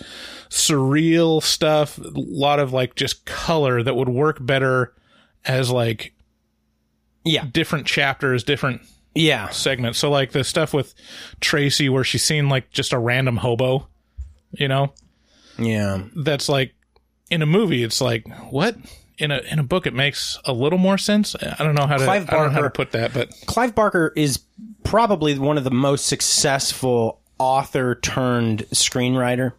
[0.49, 4.93] surreal stuff, a lot of like just color that would work better
[5.45, 6.13] as like
[7.23, 8.81] yeah different chapters, different
[9.15, 9.97] yeah segments.
[9.99, 10.93] So like the stuff with
[11.41, 13.87] Tracy where she's seen like just a random hobo,
[14.51, 14.93] you know,
[15.57, 16.03] Yeah.
[16.15, 16.73] that's like
[17.29, 18.75] in a movie it's like what
[19.17, 21.35] in a in a book it makes a little more sense.
[21.41, 23.73] I don't know how to Clive I don't know how to put that, but Clive
[23.73, 24.39] Barker is
[24.83, 29.53] probably one of the most successful author turned screenwriter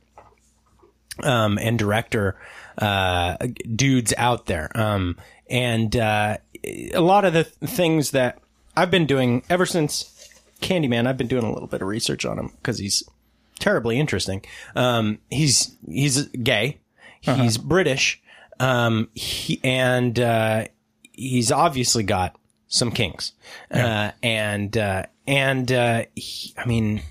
[1.23, 2.37] um, and director
[2.79, 3.37] uh,
[3.75, 4.71] dudes out there.
[4.75, 5.17] Um,
[5.51, 8.39] and uh, a lot of the things that
[8.77, 12.39] I've been doing ever since Candyman, I've been doing a little bit of research on
[12.39, 13.03] him because he's
[13.59, 14.45] terribly interesting.
[14.77, 16.79] Um, he's he's gay.
[17.21, 18.23] He's British.
[18.61, 20.65] Um, he and uh,
[21.13, 22.37] he's obviously got
[22.69, 23.33] some kinks.
[23.71, 27.03] Uh, and uh, and uh, he, I mean,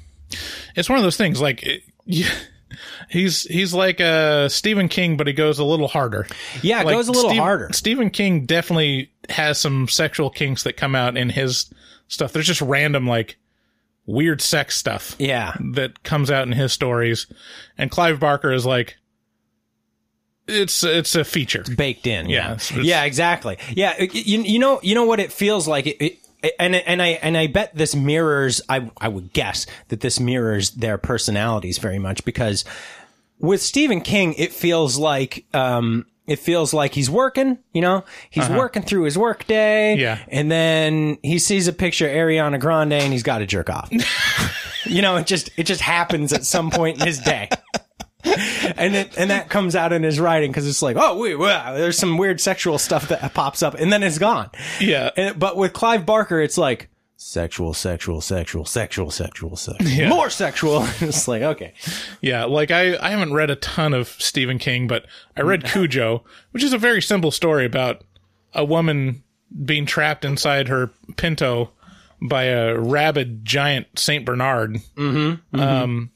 [0.76, 1.84] it's one of those things like it-
[3.10, 6.28] he's he's like uh Stephen King but he goes a little harder.
[6.62, 7.70] Yeah, it Like, goes a little Steve- harder.
[7.72, 11.72] Stephen King definitely has some sexual kinks that come out in his
[12.08, 12.34] stuff.
[12.34, 13.38] There's just random like
[14.06, 15.16] weird sex stuff.
[15.20, 15.54] Yeah.
[15.74, 17.28] That comes out in his stories.
[17.78, 18.98] And Clive Barker is like
[20.48, 22.30] It's it's a feature baked in.
[22.30, 23.58] Yeah, Yeah, it's- it's- yeah, exactly.
[23.76, 25.88] Yeah, you, you know you know what it feels like.
[25.88, 25.98] It,
[26.44, 28.62] it, and and I and I bet this mirrors.
[28.70, 32.64] I I would guess that this mirrors their personalities very much because
[33.40, 37.58] with Stephen King, it feels like um it feels like he's working.
[37.74, 38.58] You know, he's Uh-huh.
[38.58, 39.96] working through his work day.
[39.98, 40.20] Yeah.
[40.30, 43.90] and then he sees a picture of Ariana Grande and he's got to jerk off.
[44.86, 47.50] you know, it just it just happens at some point in his day.
[48.78, 51.74] And it, and that comes out in his writing because it's like, oh, wait, wow,
[51.74, 54.50] there's some weird sexual stuff that pops up, and then it's gone.
[54.80, 55.10] Yeah.
[55.16, 60.10] And, but with Clive Barker, it's like sexual, sexual, sexual, sexual, sexual, sexual, Yeah.
[60.10, 60.84] more sexual.
[61.02, 61.74] it's like okay,
[62.22, 66.24] Yeah, like I, I haven't read a ton of Stephen King, but I read Cujo,
[66.52, 68.04] which is a very simple story about
[68.54, 69.24] a woman
[69.66, 71.72] being trapped inside her Pinto
[72.22, 74.78] by a rabid giant Saint Bernard.
[74.96, 75.60] Mm-hmm.
[75.60, 76.12] Um,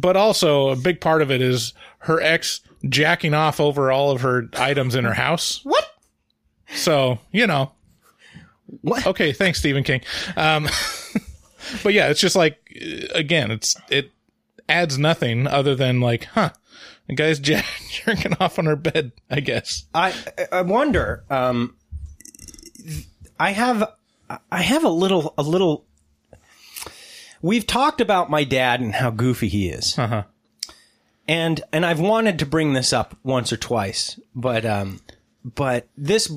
[0.00, 4.20] but also a big part of it is her ex jacking off over all of
[4.20, 5.60] her items in her house.
[5.64, 5.84] What?
[6.74, 7.72] So you know.
[8.82, 9.06] What?
[9.06, 10.00] Okay, thanks, Stephen King.
[10.36, 10.68] Um,
[11.82, 12.58] but yeah, it's just like
[13.14, 14.10] again, it's it
[14.68, 16.50] adds nothing other than like, huh,
[17.06, 19.12] the guy's j- jerking off on her bed.
[19.30, 19.86] I guess.
[19.94, 20.14] I
[20.52, 21.24] I wonder.
[21.30, 21.76] Um,
[23.38, 23.92] I have
[24.50, 25.84] I have a little a little.
[27.42, 30.24] We've talked about my dad and how goofy he is, uh-huh.
[31.28, 35.00] and and I've wanted to bring this up once or twice, but um,
[35.44, 36.32] but this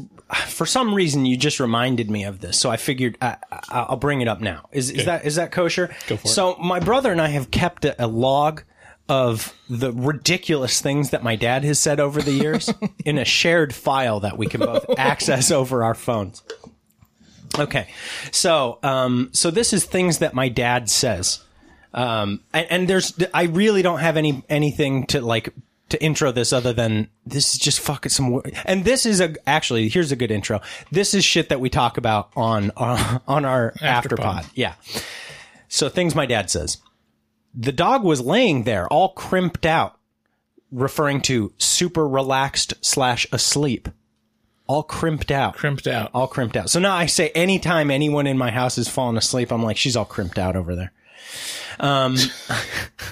[0.48, 3.98] for some reason you just reminded me of this, so I figured I, I, I'll
[3.98, 4.68] bring it up now.
[4.72, 5.88] Is is that is that kosher?
[6.08, 6.32] Go for it.
[6.32, 8.64] so my brother and I have kept a, a log
[9.10, 12.72] of the ridiculous things that my dad has said over the years
[13.06, 16.44] in a shared file that we can both access over our phones.
[17.58, 17.88] Okay,
[18.32, 21.44] so um, so this is things that my dad says,
[21.94, 25.54] um, and, and there's I really don't have any anything to like
[25.90, 29.90] to intro this other than this is just fucking some and this is a actually
[29.90, 30.62] here's a good intro.
[30.92, 34.46] This is shit that we talk about on uh, on our after pod.
[34.54, 34.76] Yeah.
[35.68, 36.78] So things my dad says.
[37.56, 39.98] The dog was laying there all crimped out,
[40.72, 43.90] referring to super relaxed slash asleep.
[44.70, 45.56] All crimped out.
[45.56, 46.12] Crimped out.
[46.14, 46.70] All crimped out.
[46.70, 49.96] So now I say anytime anyone in my house is falling asleep, I'm like, she's
[49.96, 50.92] all crimped out over there.
[51.80, 52.16] Um,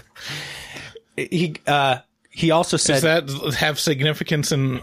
[1.18, 1.98] he, uh,
[2.30, 4.82] he also said, Does that have significance in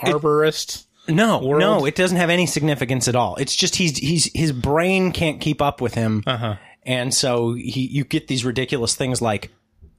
[0.00, 0.84] arborist?
[1.08, 1.60] No, world?
[1.60, 3.36] no, it doesn't have any significance at all.
[3.36, 6.56] It's just he's he's his brain can't keep up with him, Uh-huh.
[6.84, 9.50] and so he you get these ridiculous things like,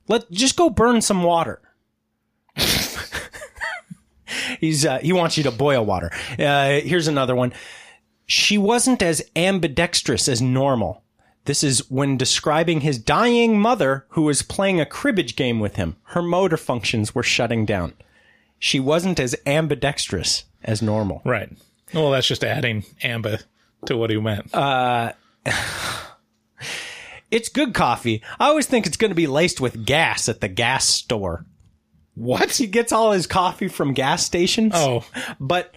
[0.07, 1.61] let just go burn some water.
[4.59, 6.11] he's uh, he wants you to boil water.
[6.37, 7.53] Uh, here's another one.
[8.25, 11.03] She wasn't as ambidextrous as normal.
[11.45, 15.95] This is when describing his dying mother who was playing a cribbage game with him.
[16.03, 17.93] Her motor functions were shutting down.
[18.59, 21.21] She wasn't as ambidextrous as normal.
[21.25, 21.49] Right.
[21.93, 23.39] Well, that's just adding amba
[23.87, 24.53] to what he meant.
[24.53, 25.13] Uh,
[27.31, 28.21] it's good coffee.
[28.39, 31.45] I always think it's going to be laced with gas at the gas store.
[32.15, 32.51] What?
[32.51, 34.73] He gets all his coffee from gas stations.
[34.75, 35.05] Oh.
[35.39, 35.73] but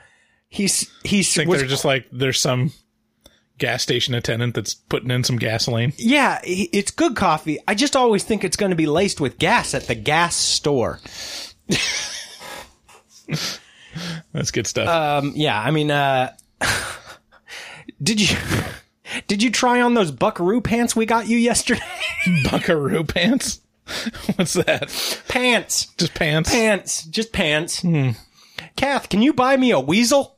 [0.49, 2.73] he's he's I think was- they're just like there's some
[3.57, 5.93] gas station attendant that's putting in some gasoline.
[5.97, 7.59] yeah, it's good coffee.
[7.69, 10.99] I just always think it's going to be laced with gas at the gas store.
[14.33, 14.89] That's good stuff.
[14.89, 16.33] Um, yeah, I mean, uh,
[18.03, 18.37] did you
[19.29, 21.81] did you try on those Buckaroo pants we got you yesterday?
[22.51, 23.61] Buckaroo pants?
[24.37, 25.23] What's that?
[25.29, 25.87] Pants.
[25.99, 26.51] Just pants.
[26.51, 27.05] Pants.
[27.05, 27.81] Just pants.
[27.83, 28.11] Hmm.
[28.77, 30.37] Kath, can you buy me a weasel?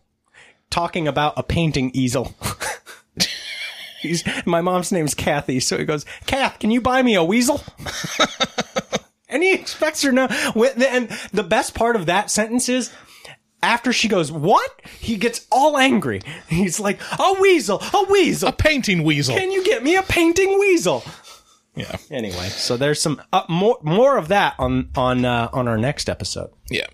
[0.71, 2.35] Talking about a painting easel.
[4.03, 7.63] He's, my mom's name's Kathy, so he goes, Kath, can you buy me a weasel?
[9.29, 10.13] and he expects her
[10.55, 12.93] with- And the best part of that sentence is,
[13.63, 14.71] after she goes, what?
[15.01, 16.21] He gets all angry.
[16.49, 18.49] He's like, a weasel, a weasel.
[18.51, 19.37] A painting weasel.
[19.37, 21.03] Can you get me a painting weasel?
[21.77, 21.97] Yeah.
[22.11, 26.09] Anyway, so there's some uh, more more of that on on uh, on our next
[26.09, 26.51] episode.
[26.71, 26.87] Yeah.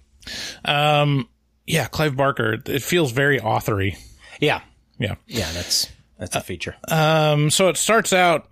[0.64, 1.28] Um.
[1.66, 1.86] Yeah.
[1.86, 2.58] Clive Barker.
[2.66, 3.96] It feels very authory.
[4.40, 4.60] Yeah.
[4.98, 5.14] Yeah.
[5.26, 6.74] Yeah, that's that's a feature.
[6.90, 7.50] Um.
[7.50, 8.46] So it starts out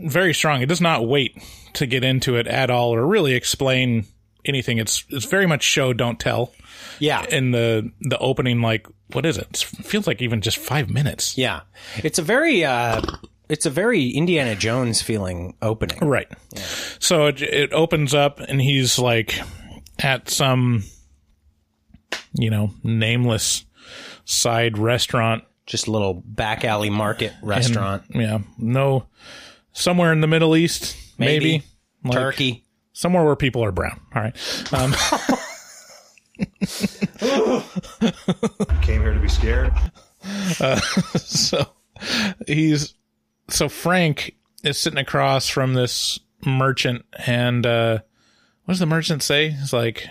[0.00, 0.62] very strong.
[0.62, 1.40] It does not wait
[1.74, 4.06] to get into it at all or really explain
[4.44, 4.78] anything.
[4.78, 6.52] It's it's very much show don't tell.
[6.98, 7.24] Yeah.
[7.24, 9.46] In the the opening, like what is it?
[9.78, 11.38] It feels like even just five minutes.
[11.38, 11.60] Yeah.
[11.96, 13.00] It's a very uh
[13.48, 15.98] it's a very Indiana Jones feeling opening.
[16.00, 16.28] Right.
[16.98, 19.40] So it, it opens up and he's like
[19.98, 20.84] at some,
[22.34, 23.64] you know, nameless
[24.24, 25.44] side restaurant.
[25.66, 28.04] Just a little back alley market restaurant.
[28.10, 28.38] And, yeah.
[28.56, 29.06] No,
[29.72, 31.62] somewhere in the Middle East, maybe.
[32.02, 32.14] Maybe.
[32.14, 32.64] Turkey.
[32.92, 34.00] Somewhere where people are brown.
[34.14, 34.72] All right.
[34.72, 34.92] Um,
[38.82, 39.72] Came here to be scared.
[40.60, 40.76] Uh,
[41.16, 41.64] so
[42.46, 42.94] he's
[43.48, 47.98] so Frank is sitting across from this merchant, and uh,
[48.64, 49.56] what does the merchant say?
[49.60, 50.06] It's like,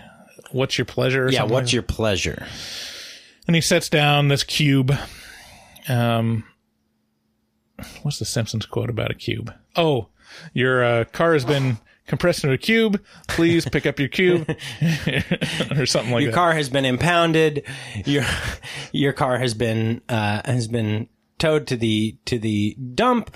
[0.52, 2.46] "What's your pleasure?" Yeah, what's like your pleasure?
[3.48, 4.94] and he sets down this cube.
[5.88, 6.44] Um,
[8.04, 9.54] what's the Simpsons quote about a cube?
[9.76, 10.10] Oh,
[10.54, 11.78] your uh, car has been
[12.08, 13.02] compressed into a cube.
[13.28, 14.50] Please pick up your cube,
[15.78, 16.32] or something like your that.
[16.32, 17.66] Your car has been impounded.
[18.06, 18.26] Your
[18.92, 21.08] your car has been uh, has been
[21.38, 23.34] towed to the to the dump.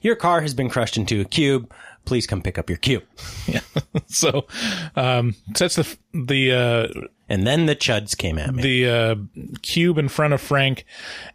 [0.00, 1.72] Your car has been crushed into a cube.
[2.04, 3.04] Please come pick up your cube.
[3.46, 3.60] Yeah.
[4.06, 4.46] so
[4.96, 6.88] um, sets the the uh,
[7.28, 8.62] and then the chuds came at me.
[8.62, 9.14] The uh,
[9.62, 10.84] cube in front of Frank,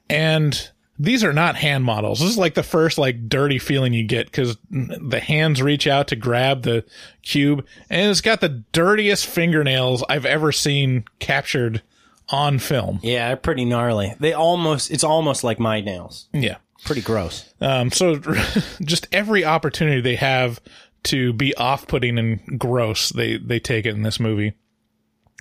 [0.10, 2.20] and these are not hand models.
[2.20, 6.08] This is like the first like dirty feeling you get because the hands reach out
[6.10, 6.86] to grab the
[7.22, 11.82] cube, and it's got the dirtiest fingernails I've ever seen captured
[12.30, 13.00] on film.
[13.04, 14.14] Yeah, they're pretty gnarly.
[14.20, 16.28] They almost it's almost like my nails.
[16.34, 16.58] Yeah.
[16.84, 17.52] Pretty gross.
[17.62, 18.18] Um, so
[18.84, 20.60] just every opportunity they have
[21.04, 24.54] to be off-putting and gross, they they take it in this movie.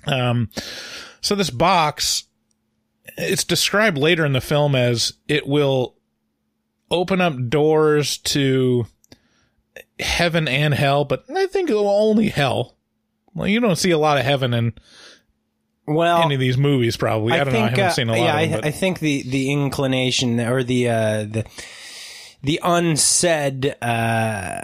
[0.05, 0.49] Um,
[1.21, 2.25] so this box,
[3.17, 5.95] it's described later in the film as it will
[6.91, 8.85] open up doors to
[9.99, 12.77] heaven and hell, but I think only hell.
[13.33, 14.73] Well, you don't see a lot of heaven in
[15.85, 16.97] well any of these movies.
[16.97, 17.59] Probably, I, don't know.
[17.59, 18.61] I haven't uh, seen a lot yeah, of them.
[18.63, 21.45] I, I think the the inclination or the uh, the
[22.43, 24.61] the unsaid uh,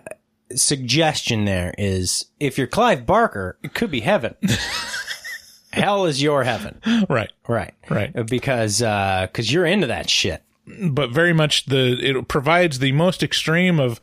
[0.56, 4.36] suggestion there is if you're Clive Barker, it could be heaven.
[5.74, 7.32] Hell is your heaven, right?
[7.48, 8.14] Right, right.
[8.26, 10.44] Because because you're into that shit.
[10.68, 14.02] But very much the it provides the most extreme of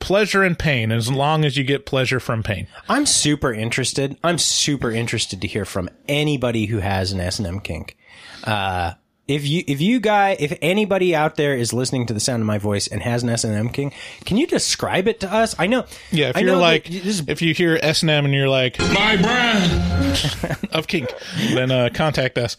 [0.00, 2.66] pleasure and pain as long as you get pleasure from pain.
[2.88, 4.16] I'm super interested.
[4.24, 7.96] I'm super interested to hear from anybody who has an S and M kink.
[8.44, 8.92] Uh,
[9.26, 12.46] if you, if you guy, if anybody out there is listening to the sound of
[12.46, 13.92] my voice and has an S and M kink,
[14.24, 15.54] can you describe it to us?
[15.58, 15.84] I know.
[16.10, 18.48] Yeah, if I you're like, that this- if you hear S and M and you're
[18.48, 21.12] like, my brand of kink,
[21.52, 22.56] then uh, contact us.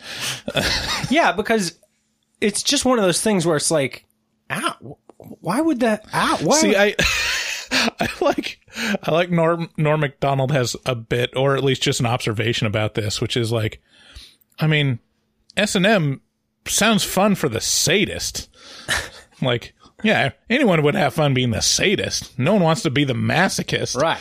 [1.09, 1.79] yeah, because
[2.39, 4.05] it's just one of those things where it's like,
[4.51, 6.05] ow, why would that?
[6.13, 6.57] Ow, why?
[6.57, 6.95] See, would- I,
[7.99, 8.59] I like,
[9.03, 12.95] I like Norm Norm Macdonald has a bit, or at least just an observation about
[12.95, 13.81] this, which is like,
[14.59, 14.99] I mean,
[15.55, 16.21] S and M
[16.67, 18.49] sounds fun for the sadist.
[19.41, 19.73] like,
[20.03, 22.37] yeah, anyone would have fun being the sadist.
[22.37, 24.19] No one wants to be the masochist, right?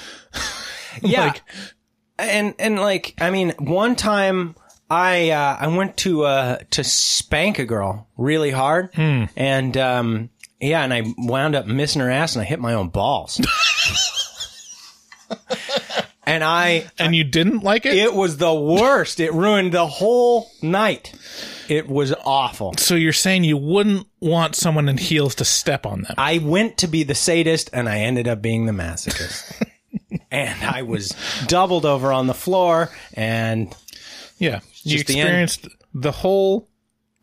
[1.03, 1.35] yeah,
[2.19, 4.55] and and like I mean, one time
[4.91, 9.25] I uh, I went to uh, to spank a girl really hard, Hmm.
[9.37, 10.31] and um,
[10.61, 13.41] yeah, and I wound up missing her ass, and I hit my own balls.
[16.27, 17.95] and I and you didn't like it.
[17.95, 19.21] It was the worst.
[19.21, 21.15] It ruined the whole night.
[21.69, 22.75] It was awful.
[22.79, 26.15] So you're saying you wouldn't want someone in heels to step on them?
[26.17, 29.53] I went to be the sadist, and I ended up being the masochist.
[30.31, 31.15] and I was
[31.47, 33.75] doubled over on the floor, and
[34.39, 36.69] Yeah, you just the experienced the, whole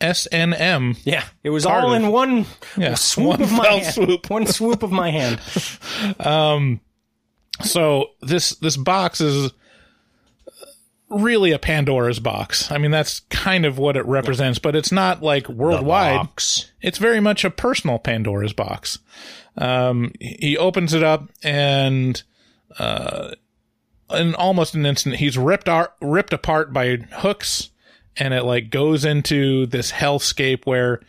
[0.01, 0.95] S and M.
[1.03, 2.45] Yeah, it was all in one
[2.77, 3.93] Yeah, swoop one of my hand.
[3.93, 4.29] swoop.
[4.29, 5.39] One swoop of my hand.
[6.19, 6.81] Um,
[7.61, 9.51] so this this box is
[11.09, 12.71] really a Pandora's box.
[12.71, 16.17] I mean, that's kind of what it represents, but it's not like worldwide.
[16.17, 16.71] box.
[16.81, 18.99] It's very much a personal Pandora's box.
[19.57, 22.21] Um, he opens it up and,
[22.77, 23.31] uh,
[24.11, 27.69] in almost an instant, he's ripped ar- ripped apart by hooks,
[28.17, 31.01] and it like goes into this hellscape where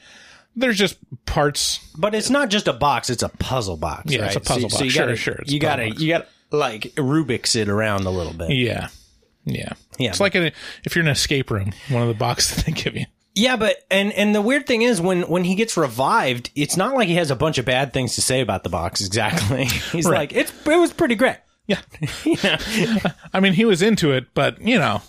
[0.54, 0.96] there's just
[1.26, 1.80] parts.
[1.96, 4.12] But it's not just a box; it's a puzzle box.
[4.12, 4.78] Yeah, it's a puzzle so, box.
[4.78, 8.32] So you Sure, gotta, sure, you gotta, you gotta like Rubik's it around a little
[8.32, 8.50] bit.
[8.50, 8.88] Yeah,
[9.44, 10.10] yeah, Yeah.
[10.10, 10.52] It's like a,
[10.84, 13.06] if you're in an escape room, one of the boxes that they give you.
[13.34, 16.94] Yeah, but and and the weird thing is when when he gets revived, it's not
[16.94, 19.04] like he has a bunch of bad things to say about the box.
[19.04, 20.20] Exactly, he's Right.
[20.20, 21.36] like it's it was pretty great.
[21.66, 21.80] Yeah,
[22.24, 22.58] Yeah,
[23.34, 25.02] I mean, he was into it, but you know,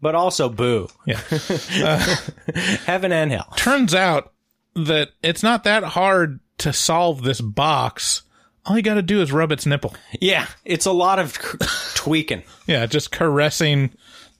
[0.00, 0.88] but also boo.
[1.06, 1.18] Yeah,
[2.84, 3.52] heaven and hell.
[3.56, 4.32] Turns out
[4.74, 8.22] that it's not that hard to solve this box.
[8.66, 9.94] All you got to do is rub its nipple.
[10.20, 11.58] Yeah, it's a lot of c-
[11.94, 12.42] tweaking.
[12.66, 13.90] Yeah, just caressing.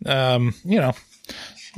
[0.07, 0.93] Um, you know,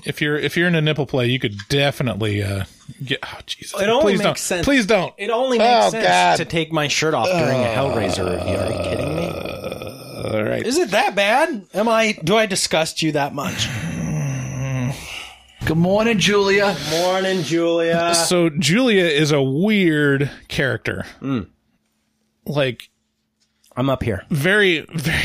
[0.05, 2.65] if you're if you're in a nipple play, you could definitely uh,
[3.05, 3.21] get.
[3.23, 3.81] Oh Jesus!
[3.81, 4.39] It only Please makes don't.
[4.39, 4.65] sense.
[4.65, 5.15] Please don't.
[5.19, 6.37] It only makes Oh, sense God.
[6.39, 8.57] to take my shirt off during a Hellraiser review.
[8.57, 9.52] Are you kidding me?
[10.23, 10.65] All right.
[10.65, 11.67] Is it that bad?
[11.75, 12.13] Am I?
[12.23, 13.69] Do I disgust you that much?
[15.65, 16.77] Good morning, Julia.
[16.91, 18.15] Morning, Julia.
[18.15, 21.07] so Julia is a weird character.
[21.21, 21.43] Hmm.
[22.45, 22.91] Like
[23.77, 24.25] I'm up here.
[24.29, 25.25] Very, very,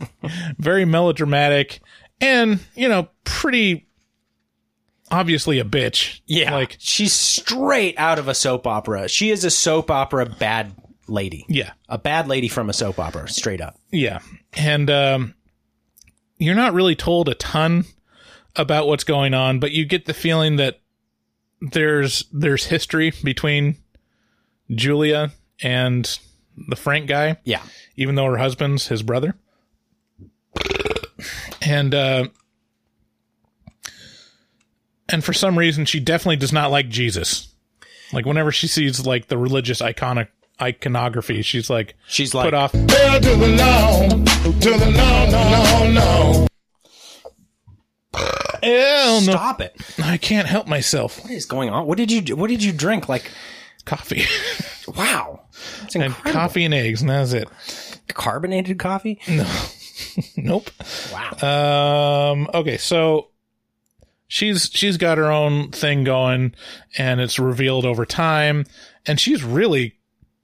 [0.58, 1.80] very melodramatic,
[2.20, 3.88] and you know, pretty
[5.10, 6.20] obviously a bitch.
[6.26, 9.08] Yeah, like she's straight out of a soap opera.
[9.08, 10.74] She is a soap opera bad
[11.08, 11.44] lady.
[11.48, 13.76] Yeah, a bad lady from a soap opera, straight up.
[13.90, 14.20] Yeah,
[14.52, 15.34] and um,
[16.38, 17.84] you're not really told a ton
[18.56, 20.80] about what's going on, but you get the feeling that
[21.60, 23.76] there's there's history between
[24.70, 25.32] Julia
[25.62, 26.18] and
[26.68, 27.38] the Frank guy.
[27.44, 27.62] Yeah,
[27.96, 29.34] even though her husband's his brother,
[31.62, 32.28] and uh,
[35.08, 37.48] and for some reason she definitely does not like Jesus.
[38.12, 40.28] Like whenever she sees like the religious iconic
[40.60, 42.72] iconography, she's like she's like put off.
[42.72, 44.08] Hell to the no,
[44.60, 46.46] to the no, no, no, no.
[48.62, 49.32] Hell no.
[49.32, 49.76] Stop it!
[50.02, 51.22] I can't help myself.
[51.22, 51.86] What is going on?
[51.86, 52.36] What did you do?
[52.36, 53.08] What did you drink?
[53.08, 53.30] Like
[53.84, 54.24] coffee.
[54.96, 55.40] wow,
[55.82, 56.32] that's and incredible.
[56.32, 57.48] coffee and eggs, and that's it.
[58.08, 59.20] Carbonated coffee?
[59.28, 59.48] No.
[60.36, 60.70] nope.
[61.12, 62.32] Wow.
[62.32, 62.48] Um.
[62.52, 63.28] Okay, so
[64.26, 66.54] she's she's got her own thing going,
[66.96, 68.66] and it's revealed over time,
[69.06, 69.97] and she's really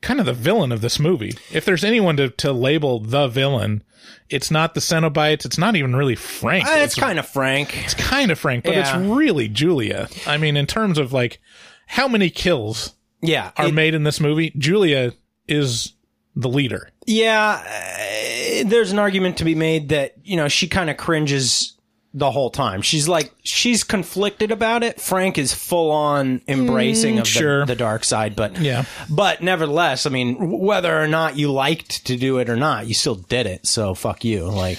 [0.05, 1.34] kind of the villain of this movie.
[1.52, 3.82] If there's anyone to to label the villain,
[4.30, 5.44] it's not the Cenobites.
[5.44, 6.66] It's not even really Frank.
[6.66, 7.76] Uh, it's kind of Frank.
[7.84, 8.80] It's kind of Frank, but Yeah.
[9.00, 10.09] it's really Julia.
[10.26, 11.40] I mean, in terms of like
[11.86, 15.12] how many kills Yeah, are it- made in this movie, Julia
[15.48, 15.92] is
[16.36, 16.90] the leader.
[17.07, 21.74] Yeah, uh, there's an argument to be made that you know she kind of cringes
[22.16, 22.80] the whole time.
[22.80, 25.00] She's like she's conflicted about it.
[25.00, 27.66] Frank is full on embracing Mm, of the, sure.
[27.66, 28.84] the dark side, but Yeah.
[29.10, 32.94] but nevertheless, I mean, whether or not you liked to do it or not, you
[32.94, 33.66] still did it.
[33.66, 34.44] So fuck you.
[34.44, 34.78] Like,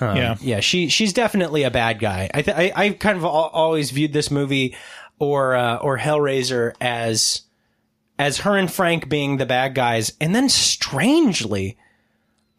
[0.00, 0.36] um, Yeah.
[0.40, 0.60] yeah.
[0.60, 2.30] She she's definitely a bad guy.
[2.32, 4.74] I th- I I kind of al- always viewed this movie
[5.18, 7.42] or uh, or Hellraiser as
[8.18, 11.76] as her and Frank being the bad guys, and then strangely,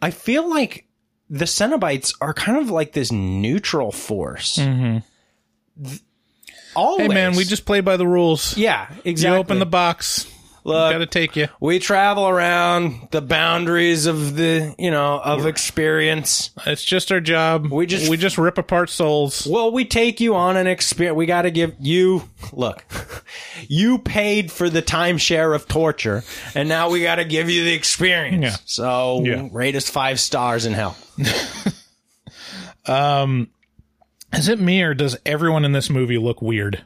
[0.01, 0.85] I feel like
[1.30, 4.57] the Cenobites are kind of like this neutral force.
[4.57, 5.95] Mm-hmm.
[6.75, 7.07] Always.
[7.07, 8.55] Hey man, we just play by the rules.
[8.55, 9.36] Yeah, exactly.
[9.36, 10.32] You open the box.
[10.68, 11.47] Look, gotta take you.
[11.59, 16.51] We travel around the boundaries of the, you know, of experience.
[16.65, 17.72] It's just our job.
[17.72, 19.47] We just we just rip apart souls.
[19.49, 21.15] Well, we take you on an experience.
[21.15, 22.84] We got to give you look.
[23.68, 27.74] you paid for the timeshare of torture, and now we got to give you the
[27.74, 28.43] experience.
[28.43, 28.55] Yeah.
[28.65, 29.47] So Yeah.
[29.51, 30.97] rate us five stars in hell.
[32.86, 33.49] Um,
[34.34, 36.86] is it me or does everyone in this movie look weird?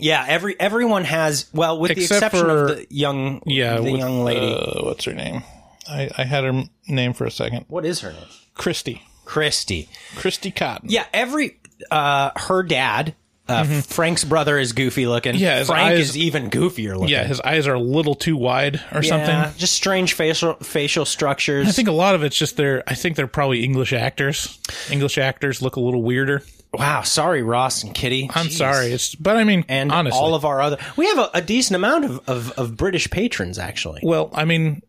[0.00, 1.46] Yeah, every everyone has.
[1.52, 4.52] Well, with the exception for- of the young, Yeah, the with- young lady.
[4.54, 5.42] Uh, what's her name?
[5.88, 7.64] I, I had her m- name for a second.
[7.68, 8.24] what is her name?
[8.54, 9.02] Christy.
[9.24, 9.88] Christy.
[10.16, 10.88] Christy Cotton.
[10.90, 11.58] Yeah, every
[11.90, 13.14] uh her dad,
[13.48, 15.32] uh, Frank's brother is goofy looking.
[15.34, 15.42] Mm-hmm.
[15.42, 17.08] Yeah, his Frank eyes- is even goofier looking.
[17.08, 19.58] Yeah, his eyes are a little too wide or Yeah, something.
[19.58, 21.68] Just strange facial facial structures.
[21.68, 22.82] I think a lot of it's just they're.
[22.86, 24.58] I think they're probably English actors.
[24.90, 26.42] English actors look a little weirder.
[26.72, 28.30] Wow, sorry, Ross and Kitty.
[28.34, 28.52] I'm Jeez.
[28.58, 28.86] sorry.
[28.92, 31.76] It's but I mean, And honestly, all of our other, we have a, a decent
[31.76, 34.00] amount of, of, of British patrons actually.
[34.02, 34.82] well, I mean,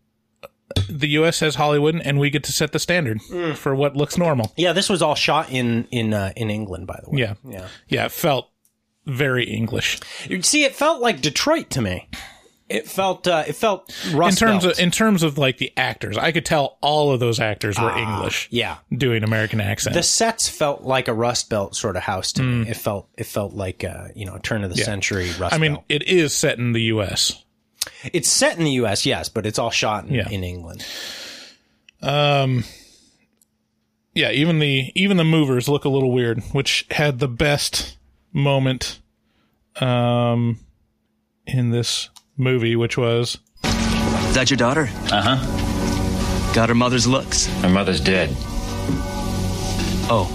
[0.89, 1.39] the U.S.
[1.39, 3.55] has Hollywood, and we get to set the standard Mm.
[3.55, 4.51] for what looks normal.
[4.55, 7.19] Yeah, this was all shot in in uh, in England, by the way.
[7.21, 7.67] Yeah, yeah.
[7.88, 8.05] yeah.
[8.05, 8.49] It felt
[9.05, 12.07] very English You see, it felt like Detroit to me.
[12.70, 16.17] It felt uh, it felt in terms of in terms of like the actors.
[16.17, 18.47] I could tell all of those actors were Ah, English.
[18.51, 18.78] yeah.
[18.95, 19.95] doing American accents.
[19.97, 22.70] the sets felt like a Rust Belt sort of house to me.
[22.70, 24.80] It felt it felt like uh, you know a turn of the Mm.
[24.80, 24.86] Yeah.
[24.86, 25.86] century Rust I mean, Belt.
[25.89, 27.43] it is set in the U.S.
[28.13, 29.03] It's set in the U.S.
[29.05, 30.30] Yes, but it's all shot in, Yeah.
[30.30, 30.86] in England.
[32.03, 32.65] Um,
[34.13, 37.97] yeah, even the even the movers look a little weird, which had the best
[38.32, 38.99] moment,
[39.82, 40.59] um,
[41.47, 42.09] in this
[42.40, 44.90] movie, which was Is that your daughter?
[45.12, 46.54] Uh huh.
[46.56, 47.46] Got her mother's looks.
[47.62, 48.36] Her mother's dead.
[50.12, 50.26] Oh,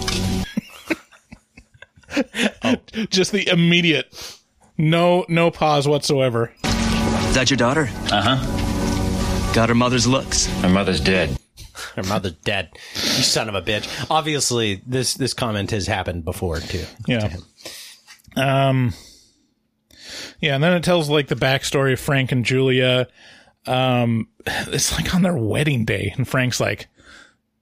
[3.09, 4.39] just the immediate,
[4.77, 6.53] no no pause whatsoever.
[6.63, 7.89] is that your daughter?
[8.09, 9.51] Uh huh.
[9.53, 10.45] Got her mother's looks.
[10.61, 11.37] Her mother's dead.
[11.97, 12.69] Her mother's dead.
[12.93, 14.09] You son of a bitch.
[14.09, 16.85] Obviously, this this comment has happened before too.
[17.05, 17.35] Yeah.
[18.37, 18.93] Um.
[20.41, 23.07] Yeah, and then it tells like the backstory of Frank and Julia.
[23.65, 26.87] Um, it's like on their wedding day, and Frank's like,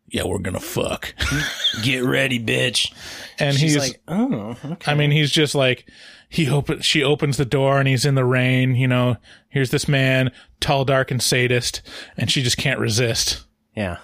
[0.07, 1.13] "Yeah, we're gonna fuck."
[1.83, 2.93] Get ready, bitch.
[3.39, 4.91] and She's he's like, oh, okay.
[4.91, 5.85] I mean, he's just like
[6.29, 6.81] he open.
[6.81, 8.75] She opens the door and he's in the rain.
[8.75, 9.17] You know,
[9.49, 11.81] here's this man, tall, dark, and sadist,
[12.17, 13.45] and she just can't resist.
[13.75, 13.97] Yeah.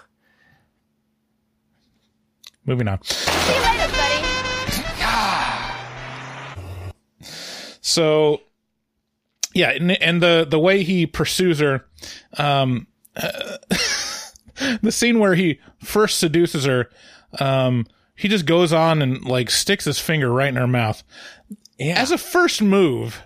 [2.66, 3.02] Moving on.
[3.04, 4.10] See you later, buddy.
[7.82, 8.42] So,
[9.60, 11.86] yeah, and, and the the way he pursues her,
[12.38, 13.58] um, uh,
[14.82, 16.90] the scene where he first seduces her,
[17.40, 17.86] um,
[18.16, 21.04] he just goes on and like sticks his finger right in her mouth.
[21.78, 22.02] Yeah.
[22.02, 23.22] As a first move,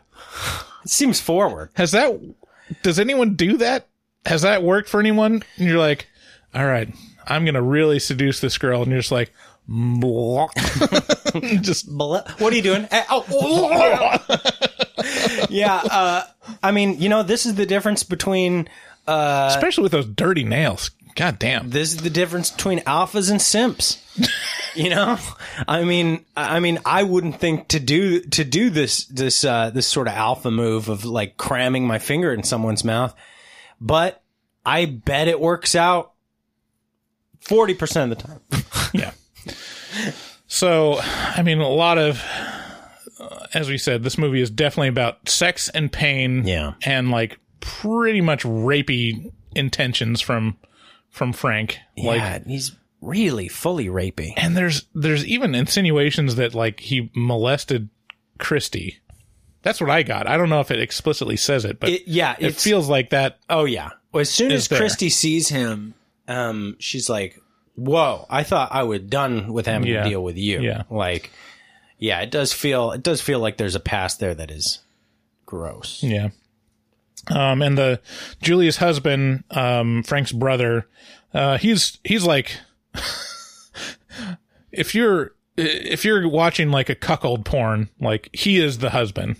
[0.83, 1.69] it seems forward.
[1.75, 2.19] Has that?
[2.81, 3.87] Does anyone do that?
[4.25, 5.43] Has that worked for anyone?
[5.57, 6.07] And you're like,
[6.55, 6.91] all right,
[7.27, 9.31] I'm gonna really seduce this girl, and you're just like,
[11.61, 12.87] just what are you doing?
[12.89, 14.65] Eh, oh,
[15.53, 16.23] yeah, uh,
[16.61, 18.67] I mean, you know, this is the difference between,
[19.07, 20.91] uh, especially with those dirty nails.
[21.15, 21.69] God damn.
[21.69, 24.01] This is the difference between alphas and simps.
[24.75, 25.19] you know,
[25.67, 29.87] I mean, I mean, I wouldn't think to do to do this this uh, this
[29.87, 33.13] sort of alpha move of like cramming my finger in someone's mouth,
[33.79, 34.23] but
[34.65, 36.13] I bet it works out
[37.39, 38.39] forty percent of the time.
[38.93, 39.11] yeah.
[40.53, 42.23] So, I mean, a lot of,
[43.19, 46.45] uh, as we said, this movie is definitely about sex and pain.
[46.47, 46.73] Yeah.
[46.85, 50.57] And like pretty much rapey intentions from,
[51.09, 51.77] from Frank.
[51.95, 54.33] Yeah, Like, he's really fully rapey.
[54.37, 57.89] and there's, there's even insinuations that like he molested
[58.39, 58.99] Christy.
[59.61, 60.27] That's what I got.
[60.27, 63.39] I don't know if it explicitly says it, but It- yeah, it feels like that.
[63.49, 63.91] Oh yeah.
[64.11, 64.77] Well, as soon as there.
[64.79, 65.93] Christy sees him,
[66.27, 67.39] um, she's like,
[67.75, 68.27] "Whoa!
[68.29, 70.03] I thought I was done with having Yeah.
[70.03, 70.83] to deal with you." Yeah.
[70.89, 71.31] Like,
[72.03, 74.79] yeah, it does feel it does feel like there's a past there that is
[75.45, 76.03] gross.
[76.03, 76.31] Yeah.
[77.31, 78.01] Um, and the
[78.41, 80.85] Julia's husband, um, Frank's brother,
[81.33, 82.57] uh, he's he's like,
[84.73, 89.37] if you're if you're watching like a cuckold porn, like he is the husband.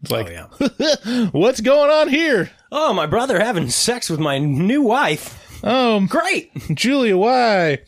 [0.00, 2.48] It's like, what's going on here?
[2.70, 5.64] Oh, my brother having sex with my new wife.
[5.64, 7.78] Um, great, Julia, why?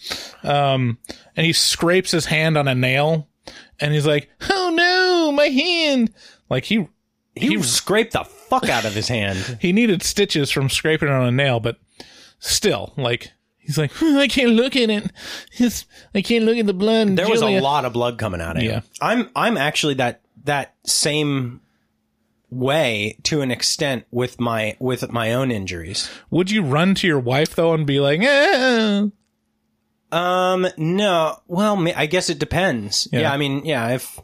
[0.43, 0.99] Um,
[1.37, 3.29] and he scrapes his hand on a nail,
[3.81, 6.13] and he's like, "Oh no, my hand!"
[6.49, 6.89] Like he
[7.35, 9.59] He, scraped the fuck out of his hand.
[9.61, 11.79] he needed stitches from scraping on a nail, but
[12.39, 15.11] still, like he's like, "Hmm, I can't look at it.
[15.59, 17.17] It's, I can't look at the blood.
[17.17, 18.83] There was a lot of blood coming out of him.
[19.01, 21.61] I'm I'm actually that that same
[22.51, 26.09] way to an extent with my with my own injuries.
[26.31, 29.07] Would you run to your wife though and be like, eh?
[30.17, 31.41] Um, no.
[31.47, 33.09] Well, I guess it depends.
[33.13, 33.21] Yeah.
[33.21, 34.21] Yeah, I mean, yeah, if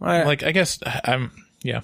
[0.00, 1.30] I, like I guess I'm
[1.62, 1.82] yeah.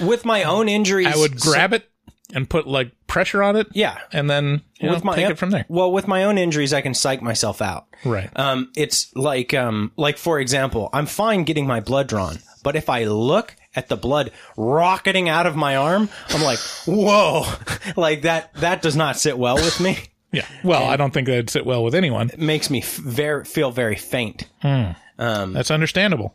[0.00, 1.88] with my own injuries, I would grab it
[2.34, 3.68] and put like pressure on it.
[3.72, 3.98] Yeah.
[4.12, 5.64] and then you with know, my take it from there.
[5.68, 7.86] Well, with my own injuries, I can psych myself out.
[8.04, 8.30] Right.
[8.36, 12.88] Um, it's like um, like for example, I'm fine getting my blood drawn, but if
[12.88, 17.44] I look at the blood rocketing out of my arm, I'm like, whoa,
[17.96, 19.98] like that that does not sit well with me.
[20.36, 20.46] Yeah.
[20.64, 22.30] Well, I don't think that'd sit well with anyone.
[22.30, 24.44] It makes me f- very feel very faint.
[24.62, 24.90] Hmm.
[25.18, 26.34] Um, That's understandable.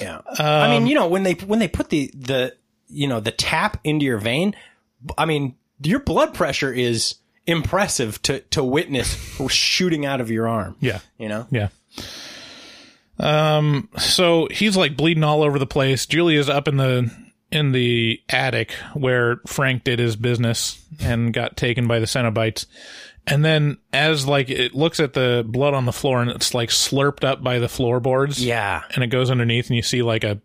[0.00, 0.20] Yeah.
[0.38, 2.54] I Um, mean, you know, when they when they put the the
[2.88, 4.54] you know the tap into your vein,
[5.18, 9.14] I mean, your blood pressure is impressive to to witness
[9.48, 10.76] shooting out of your arm.
[10.80, 11.00] Yeah.
[11.18, 11.46] You know.
[11.50, 11.68] Yeah.
[13.18, 13.88] Um.
[13.98, 16.04] So he's like bleeding all over the place.
[16.06, 17.10] Julia's up in the
[17.50, 22.66] in the attic where Frank did his business and got taken by the Cenobites.
[23.26, 26.68] And then as like it looks at the blood on the floor and it's like
[26.68, 28.44] slurped up by the floorboards.
[28.44, 28.82] Yeah.
[28.94, 30.40] And it goes underneath and you see like a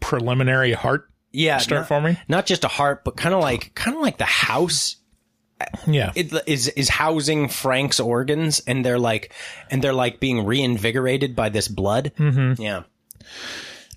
[0.00, 1.58] preliminary heart Yeah.
[1.58, 2.16] start not, forming.
[2.28, 4.96] Not just a heart, but kind of like kind of like the house
[5.86, 6.12] Yeah.
[6.14, 9.32] it is is housing Frank's organs, and they're like
[9.70, 12.12] and they're like being reinvigorated by this blood.
[12.18, 12.62] Mm-hmm.
[12.62, 12.82] Yeah.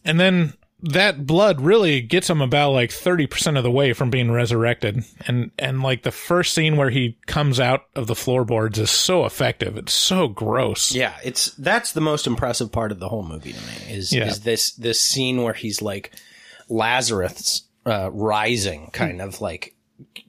[0.04, 0.54] And then
[0.84, 5.04] that blood really gets him about like 30% of the way from being resurrected.
[5.28, 9.26] And, and like the first scene where he comes out of the floorboards is so
[9.26, 9.78] effective.
[9.78, 10.92] It's so gross.
[10.94, 14.26] Yeah, it's that's the most impressive part of the whole movie to me is Yeah.
[14.28, 16.12] is this this scene where he's like
[16.70, 19.76] Lazarus uh, rising, kind of like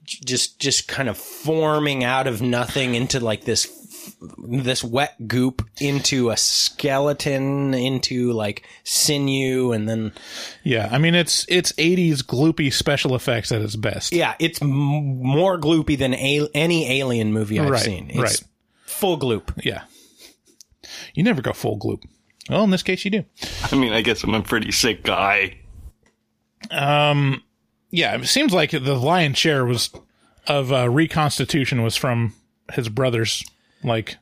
[0.05, 3.65] just just kind of forming out of nothing into like this
[4.47, 10.11] this wet goop into a skeleton into like sinew and then
[10.63, 10.89] Yeah.
[10.91, 14.11] I mean, it's, it's 80s gloopy special effects at its best.
[14.13, 18.43] yeah it's m- more gloopy than a- any alien movie I've Right, seen it's right.
[18.85, 19.83] full gloop Yeah.
[21.13, 22.03] You never go full gloop.
[22.49, 23.23] Well, in this case, you do.
[23.71, 25.59] I mean, I guess I'm a pretty sick guy.
[26.71, 27.41] Um,
[27.89, 29.89] yeah, it seems like the lion's share was
[30.47, 32.33] of uh, reconstitution was from
[32.73, 33.43] his brother's
[33.83, 34.17] like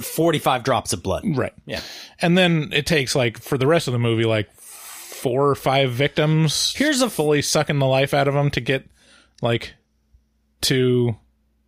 [0.00, 1.24] 45 drops of blood.
[1.36, 1.52] Right.
[1.66, 1.80] Yeah.
[2.20, 5.92] And then it takes like for the rest of the movie like four or five
[5.92, 6.74] victims.
[6.76, 8.86] Here's a fully sucking the life out of them to get
[9.42, 9.74] like
[10.62, 11.16] to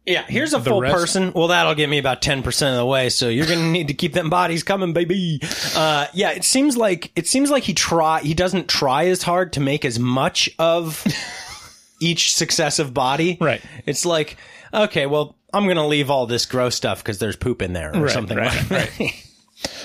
[0.06, 1.32] Yeah, here's a full rest- person.
[1.34, 3.94] Well, that'll get me about 10% of the way, so you're going to need to
[3.94, 5.40] keep them bodies coming, baby.
[5.74, 9.54] Uh, yeah, it seems like it seems like he try he doesn't try as hard
[9.54, 11.04] to make as much of
[12.00, 13.38] each successive body.
[13.40, 13.62] Right.
[13.86, 14.36] It's like,
[14.72, 17.94] okay, well, I'm going to leave all this gross stuff cuz there's poop in there
[17.94, 19.12] or Right, something right, like that.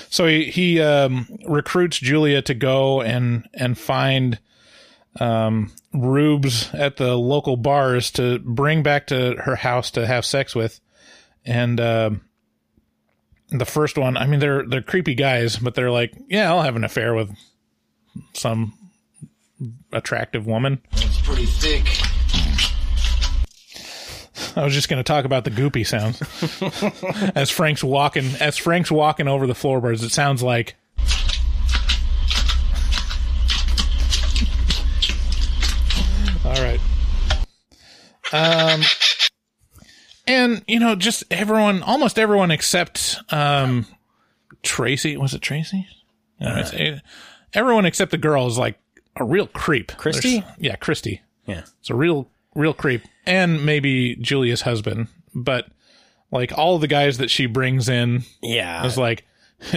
[0.08, 4.38] So he he um, recruits Julia to go and and find
[5.18, 10.54] um, rubes at the local bars to bring back to her house to have sex
[10.54, 10.78] with,
[11.44, 12.20] and um
[13.50, 16.76] the first one, I mean, they're they're creepy guys, but they're like, yeah, I'll have
[16.76, 17.30] an affair with
[18.34, 18.72] some
[19.92, 20.80] attractive woman.
[20.92, 21.84] It's pretty thick.
[24.56, 26.22] I was just going to talk about the goopy sounds
[27.34, 30.02] as Frank's walking as Frank's walking over the floorboards.
[30.02, 30.76] It sounds like
[36.44, 36.80] all right.
[38.32, 38.82] Um,
[40.26, 43.86] and you know, just everyone, almost everyone except um,
[44.62, 45.16] Tracy.
[45.16, 45.86] Was it Tracy?
[46.40, 47.02] It's- it-
[47.54, 48.78] everyone except the girl is like
[49.16, 49.92] a real creep.
[49.96, 50.40] Christy?
[50.40, 51.22] There's- yeah, Christy.
[51.46, 51.62] Yeah.
[51.80, 53.02] It's a real, real creep.
[53.26, 55.08] And maybe Julia's husband.
[55.34, 55.66] But
[56.30, 58.84] like all the guys that she brings in Yeah.
[58.86, 59.24] is like,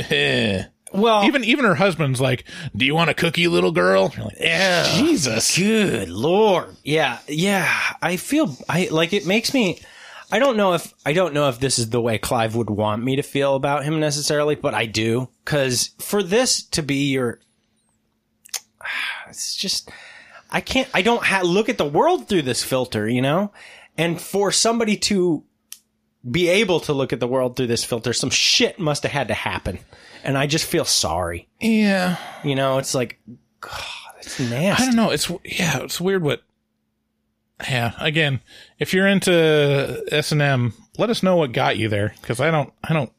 [0.94, 2.44] well, even even her husband's like,
[2.76, 4.84] "Do you want a cookie, little girl?" Like, Yeah.
[4.98, 5.58] Jesus.
[5.58, 6.76] Good lord.
[6.84, 7.20] Yeah.
[7.28, 7.72] Yeah.
[8.02, 9.80] I feel I like it makes me
[10.32, 13.04] I don't know if I don't know if this is the way Clive would want
[13.04, 17.40] me to feel about him necessarily, but I do cuz for this to be your
[19.30, 19.90] it's just
[20.50, 23.52] I can't I don't ha- look at the world through this filter, you know?
[23.98, 25.44] And for somebody to
[26.30, 29.28] be able to look at the world through this filter, some shit must have had
[29.30, 29.80] to happen.
[30.24, 31.48] And I just feel sorry.
[31.60, 32.18] Yeah.
[32.44, 33.20] You know, it's like
[33.62, 34.84] God, it's nasty.
[34.84, 35.12] I don't know.
[35.12, 36.44] It's yeah, it's weird what
[37.68, 38.42] Yeah, again,
[38.80, 42.94] if you're into S&M, let us know what got you there cuz I don't I
[42.94, 43.12] don't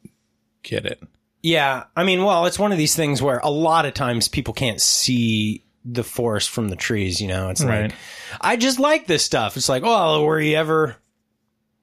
[0.63, 1.01] get it.
[1.41, 4.53] Yeah, I mean, well, it's one of these things where a lot of times people
[4.53, 7.21] can't see the forest from the trees.
[7.21, 7.83] You know, it's Right.
[7.89, 7.93] like
[8.41, 9.57] I just like this stuff.
[9.57, 10.97] It's like, oh, were you ever,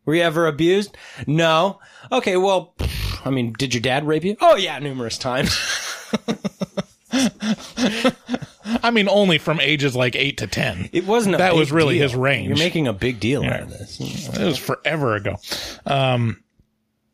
[0.05, 0.97] were you ever abused?
[1.27, 1.81] No.
[2.13, 2.75] Okay, well,
[3.25, 4.37] I mean, did your dad rape you?
[4.41, 5.57] Oh yeah, numerous times.
[8.83, 10.91] I mean only from ages like 8 to 10.
[10.93, 12.03] It wasn't That was really deal.
[12.03, 12.49] his range.
[12.49, 13.55] You're making a big deal Yeah.
[13.55, 13.99] out of this.
[14.01, 15.37] It was forever ago.
[15.87, 16.43] Um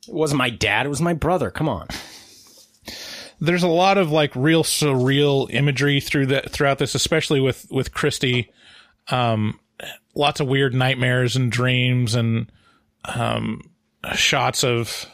[0.08, 0.86] It wasn't my dad.
[0.86, 1.50] It was my brother.
[1.50, 1.86] Come on.
[3.44, 7.92] There's a lot of like real surreal imagery through that throughout this, especially with with
[7.92, 8.50] Christy.
[9.08, 9.58] Um,
[10.14, 12.50] lots of weird nightmares and dreams and
[13.04, 13.62] um,
[14.14, 15.06] shots of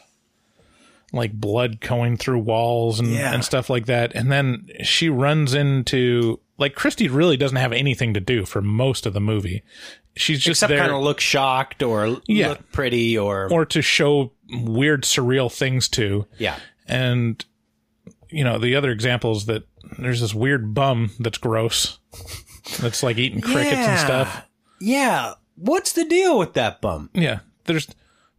[1.11, 3.33] like blood going through walls and, Yeah.
[3.33, 4.13] and stuff like that.
[4.13, 9.07] And then she runs into like Christy really doesn't have anything to do for most
[9.07, 9.63] of the movie.
[10.15, 12.49] She's just Except there kind of look shocked or Yeah.
[12.49, 16.27] look pretty or, or to show weird surreal things to.
[16.37, 16.59] yeah.
[16.87, 17.43] And
[18.29, 19.63] you know, the other example is that
[19.97, 21.99] there's this weird bum that's gross.
[22.79, 24.45] That's like eating crickets and stuff.
[24.79, 25.33] Yeah.
[25.55, 27.09] What's the deal with that bum?
[27.13, 27.39] Yeah.
[27.65, 27.87] There's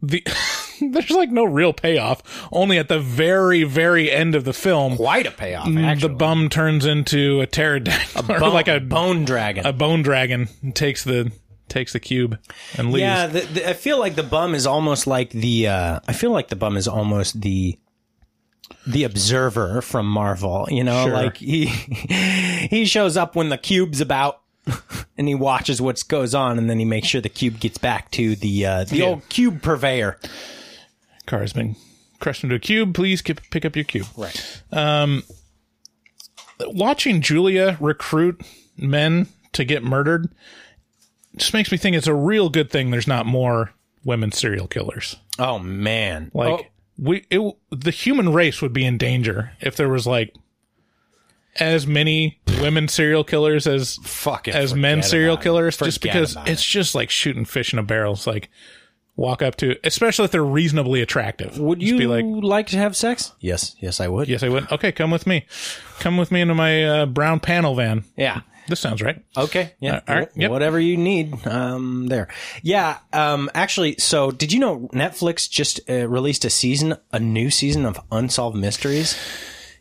[0.03, 0.25] the
[0.81, 2.23] there's like no real payoff.
[2.53, 5.67] Only at the very, very end of the film, Quite a payoff.
[5.67, 6.09] mm, Actually.
[6.09, 9.67] the bum turns into a pterodactyl, bone- like a bone dragon.
[9.67, 11.31] a bone dragon, and takes the
[11.69, 12.39] takes the cube
[12.79, 13.03] and leaves.
[13.03, 15.69] Yeah, the, the, I feel like the bum is almost like the.
[15.69, 17.79] Uh, I feel like the bum is almost the
[18.87, 20.67] the observer from Marvel.
[20.71, 21.13] You know, Sure.
[21.15, 21.67] like he
[22.71, 24.41] he shows up when the cube's about.
[25.19, 28.11] And he watches what goes on, and then he makes sure the cube gets back
[28.13, 29.05] to the uh, the Yeah.
[29.07, 30.19] old cube purveyor.
[31.27, 31.77] Car's been
[32.21, 32.95] crushed into a cube.
[32.95, 34.07] Please pick up your cube.
[34.17, 34.63] Right.
[34.71, 35.25] Um,
[36.69, 38.41] watching Julia recruit
[38.77, 40.29] men to get murdered
[41.37, 43.73] just makes me think it's a real good thing there's not more
[44.05, 45.17] women serial killers.
[45.39, 46.31] Oh man!
[46.35, 46.67] Like Oh,
[47.01, 50.35] we, it, the human race would be in danger if there was like
[51.59, 55.45] as many women serial killers as fucking as men serial about it.
[55.45, 58.13] killers, just Forget because about it's just like shooting fish in a barrel.
[58.13, 58.51] It's like
[59.17, 61.59] walk up to, especially if they're reasonably attractive.
[61.59, 63.33] would you be like, like to have sex?
[63.41, 64.29] Yes, yes, I would.
[64.29, 64.71] yes, I would.
[64.71, 65.47] Okay, come with me.
[66.01, 68.05] Come with me into my uh, brown panel van.
[68.17, 68.43] Yeah.
[68.71, 69.23] This sounds right.
[69.37, 69.75] Okay.
[69.81, 69.97] Yeah.
[69.97, 70.51] Uh, all right, yep.
[70.51, 71.47] Whatever you need.
[71.47, 72.29] Um, there.
[72.63, 72.99] Yeah.
[73.13, 77.85] Um, actually, so did you know Netflix just uh, released a season, a new season
[77.85, 79.15] of Unsolved Mysteries?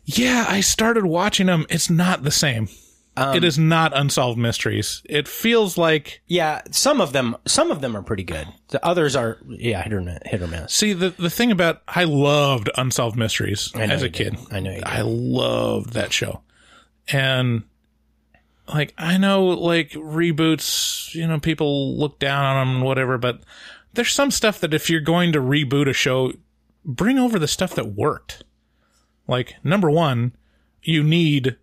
[0.04, 1.64] Yeah, I started watching them.
[1.70, 2.68] It's not the same.
[3.16, 5.02] it is not unsolved mysteries.
[5.04, 8.46] It feels like Yeah, some of them some of them are pretty good.
[8.68, 10.72] The others are yeah, hit or miss, hit or miss.
[10.72, 14.14] See the the thing about I loved Unsolved Mysteries as a did.
[14.34, 14.38] kid.
[14.50, 14.84] I know you did.
[14.84, 16.40] I loved that show,
[17.08, 17.64] and
[18.72, 23.40] like I know like reboots, you know, people look down on them and whatever, but
[23.94, 26.32] there's some stuff that if you're going to reboot a show,
[26.84, 28.44] bring over the stuff that worked.
[29.26, 30.32] Like number one,
[30.82, 31.56] you need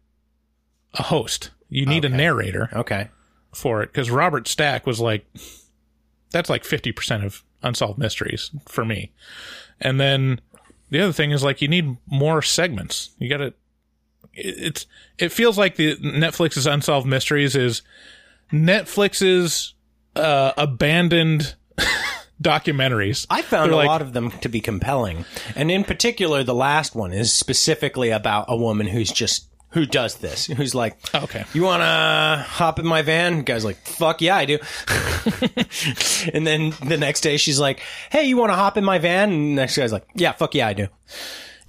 [0.93, 1.51] a host.
[1.69, 3.09] You need a narrator Okay.
[3.53, 5.25] for it because Robert Stack was like,
[6.31, 9.11] that's like 50% of unsolved mysteries for me.
[9.81, 10.39] And then
[10.89, 13.11] the other thing is like, you need more segments.
[13.19, 13.53] You got to,
[14.37, 14.85] it's,
[15.17, 17.81] it feels like the Netflix's unsolved mysteries is
[18.51, 19.73] Netflix's,
[20.15, 21.55] uh, abandoned
[22.41, 23.25] documentaries.
[23.29, 25.25] I found They're a like- lot of them to be compelling.
[25.55, 30.15] And in particular the last one is specifically about a woman who's just who does
[30.15, 30.45] this?
[30.45, 33.41] Who's like, okay, you want to hop in my van?
[33.41, 34.59] Guy's like, fuck yeah, I do.
[36.33, 39.29] and then the next day she's like, hey, you want to hop in my van?
[39.31, 40.87] And the next guy's like, yeah, fuck yeah, I do.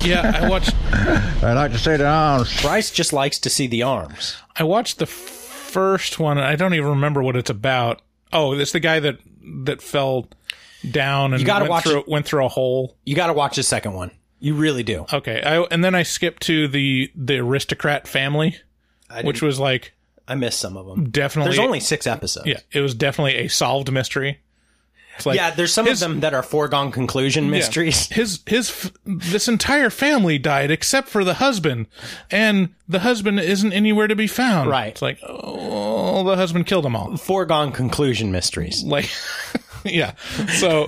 [0.05, 0.75] Yeah, I watched.
[0.93, 2.63] I like to see the arms.
[2.63, 4.37] Bryce just likes to see the arms.
[4.57, 6.39] I watched the first one.
[6.39, 8.03] I don't even remember what it's about.
[8.33, 9.19] Oh, it's the guy that
[9.65, 10.29] that fell
[10.89, 12.09] down and You gotta went watch through it.
[12.09, 12.97] went through a hole.
[13.05, 14.11] You got to watch the second one.
[14.41, 15.05] You really do.
[15.13, 18.57] Okay, I, and then I skipped to the the aristocrat family,
[19.11, 19.95] I which was like
[20.29, 21.11] I missed some of them.
[21.11, 21.51] definitely.
[21.57, 22.47] There's only six episodes.
[22.47, 24.39] yeah, it was definitely a solved mystery.
[25.19, 28.07] It's like yeah, there's some his- of them that are foregone conclusion yeah, mysteries.
[28.11, 31.87] his his f- this entire family died except for the husband,
[32.31, 34.71] and the husband isn't anywhere to be found.
[34.71, 34.89] Right.
[34.89, 37.17] It's like oh, the husband killed them all.
[37.17, 38.83] Foregone conclusion mysteries.
[38.85, 39.11] Like,
[39.85, 40.15] yeah.
[40.59, 40.87] So,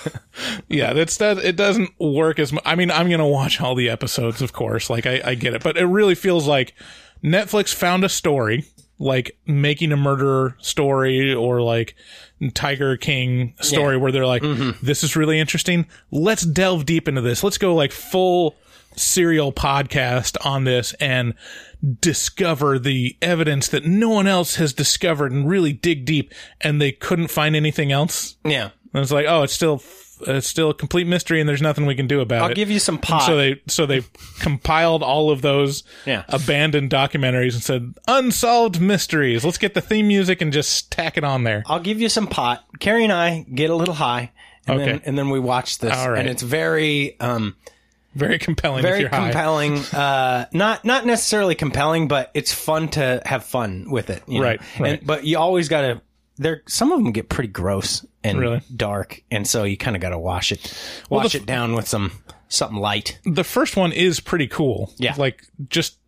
[0.68, 1.38] yeah, that's that.
[1.38, 2.52] It doesn't work as.
[2.52, 2.62] much.
[2.64, 4.88] I mean, I'm gonna watch all the episodes, of course.
[4.88, 6.74] Like, I, I get it, but it really feels like
[7.22, 8.64] Netflix found a story,
[8.98, 11.94] like making a murderer story or like
[12.54, 14.02] Tiger King story, Yeah.
[14.02, 14.84] where they're like, mm-hmm.
[14.84, 15.86] "This is really interesting.
[16.10, 17.42] Let's delve deep into this.
[17.44, 18.56] Let's go like full."
[18.98, 21.34] serial podcast on this and
[22.00, 26.32] discover the evidence that no one else has discovered and really dig deep
[26.62, 28.36] and they couldn't find anything else.
[28.42, 28.70] Yeah.
[28.94, 29.82] And it's like, oh, it's still
[30.22, 32.44] it's still a complete mystery and there's nothing we can do about it.
[32.50, 33.26] I'll give you some And pot.
[33.26, 34.02] So they so they
[34.40, 36.24] compiled all of those Yeah.
[36.28, 39.44] abandoned documentaries and said unsolved mysteries.
[39.44, 41.62] Let's get the theme music and just tack it on there.
[41.66, 42.64] I'll give you some pot.
[42.80, 44.32] Carrie and I get a little high,
[44.66, 45.02] and then Okay.
[45.06, 46.18] and then we watch this, right.
[46.18, 47.54] and it's very um
[48.14, 48.78] Very compelling.
[48.84, 49.30] if very you're high.
[49.30, 49.76] compelling.
[49.92, 54.22] uh, not not necessarily compelling, but it's fun to have fun with it.
[54.26, 54.46] you know?
[54.46, 54.98] Right, right.
[54.98, 56.00] And, but you always got to.
[56.38, 58.60] There, some of them get pretty gross and Really?
[58.74, 60.72] dark, and so you kind of got to wash it,
[61.08, 62.12] Well, wash the- it down with some
[62.48, 63.18] something light.
[63.24, 64.92] the first one is pretty cool.
[64.98, 65.14] Yeah.
[65.16, 65.98] Like just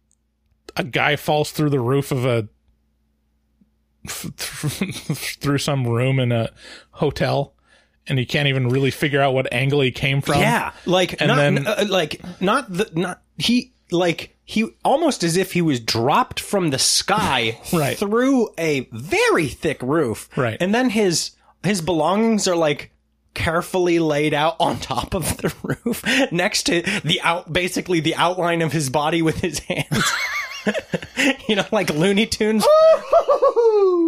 [0.77, 2.47] a guy falls through the roof of a
[4.09, 6.51] through some room in a
[6.93, 7.55] hotel
[8.07, 10.41] and he can't even really figure out what angle he came from.
[10.41, 15.37] Yeah, like And not, then- uh, like not the not he like he almost as
[15.37, 17.99] if he was dropped from the sky Right.
[17.99, 20.27] through a very thick roof.
[20.39, 20.57] Right.
[20.59, 21.33] and then his
[21.63, 22.91] his belongings are like
[23.35, 28.63] carefully laid out on top of the roof next to the out basically the outline
[28.63, 30.13] of his body with his hands.
[31.47, 32.65] you know, like Looney Tunes.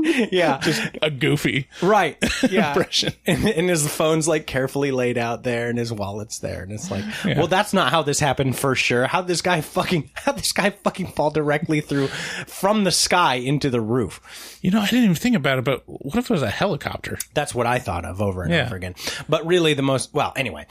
[0.33, 1.69] yeah, Just a goofy.
[1.83, 2.17] Right.
[2.51, 2.69] Yeah.
[2.71, 3.13] Impression.
[3.27, 6.63] And, and his phone's like carefully laid out there and his wallet's there.
[6.63, 7.39] And it's like, Yeah.
[7.39, 9.07] well, that's not how this happened for sure.
[9.07, 12.09] How this guy fucking, how this guy fucking fall directly through
[12.47, 14.59] from the sky into the roof.
[14.63, 17.19] You know, I didn't even think about it, but what if it was a helicopter?
[17.35, 18.67] That's what I thought of over and Yeah.
[18.67, 18.95] over again.
[19.29, 20.67] But really the most, well, anyway,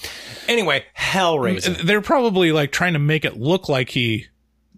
[0.47, 1.77] anyway, Hellraiser.
[1.81, 4.25] They're probably like trying to make it look like he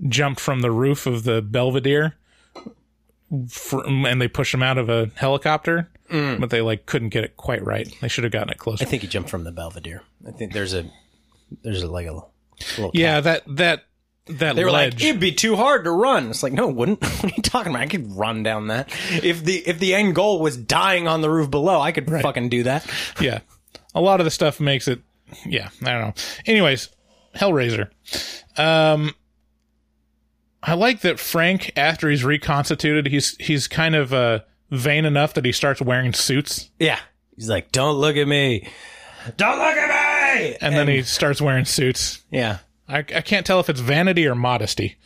[0.07, 2.15] jumped from the roof of the Belvedere
[3.49, 7.37] fr- and they pushed him out of a helicopter, but they like couldn't get it
[7.37, 7.87] quite right.
[8.01, 8.83] They should have gotten it closer.
[8.83, 10.03] I think he jumped from the Belvedere.
[10.27, 10.85] I think there's a,
[11.63, 13.83] there's a, like a little, yeah, that that
[14.27, 14.93] that They were ledge.
[14.95, 16.29] like, it'd be too hard to run.
[16.29, 17.03] It's like, no, it wouldn't.
[17.21, 17.81] What are you talking about?
[17.83, 18.89] I could run down that.
[19.23, 22.49] If the if the end goal was dying on the roof below, I could fucking
[22.49, 22.85] do that.
[23.21, 23.39] yeah,
[23.95, 25.01] a lot of the stuff makes it.
[25.45, 26.13] Yeah, I don't know.
[26.45, 26.89] Anyways,
[27.35, 27.89] Hellraiser.
[28.57, 29.13] Um,
[30.63, 34.39] I like that Frank, after he's reconstituted, he's he's kind of uh,
[34.69, 36.99] vain enough that he starts wearing suits, Yeah.
[37.35, 38.67] He's like, don't look at me.
[39.37, 40.57] Don't look at me.
[40.61, 42.21] and, then he starts wearing suits.
[42.29, 42.59] Yeah.
[42.87, 44.97] I, I can't tell if it's vanity or modesty.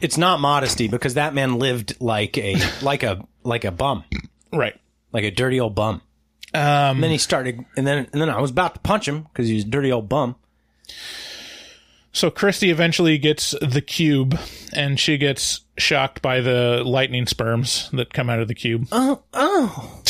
[0.00, 4.04] It's not modesty because that man lived like a like a like a bum,
[4.52, 4.74] Right.
[5.12, 6.02] like a dirty old bum.
[6.54, 9.22] Um, And then he started, and then and then I was about to punch him
[9.24, 10.36] because he was a dirty old bum.
[12.12, 14.38] So Christy eventually gets the cube,
[14.72, 18.88] and she gets shocked by the lightning sperms that come out of the cube.
[18.90, 20.02] Oh, oh.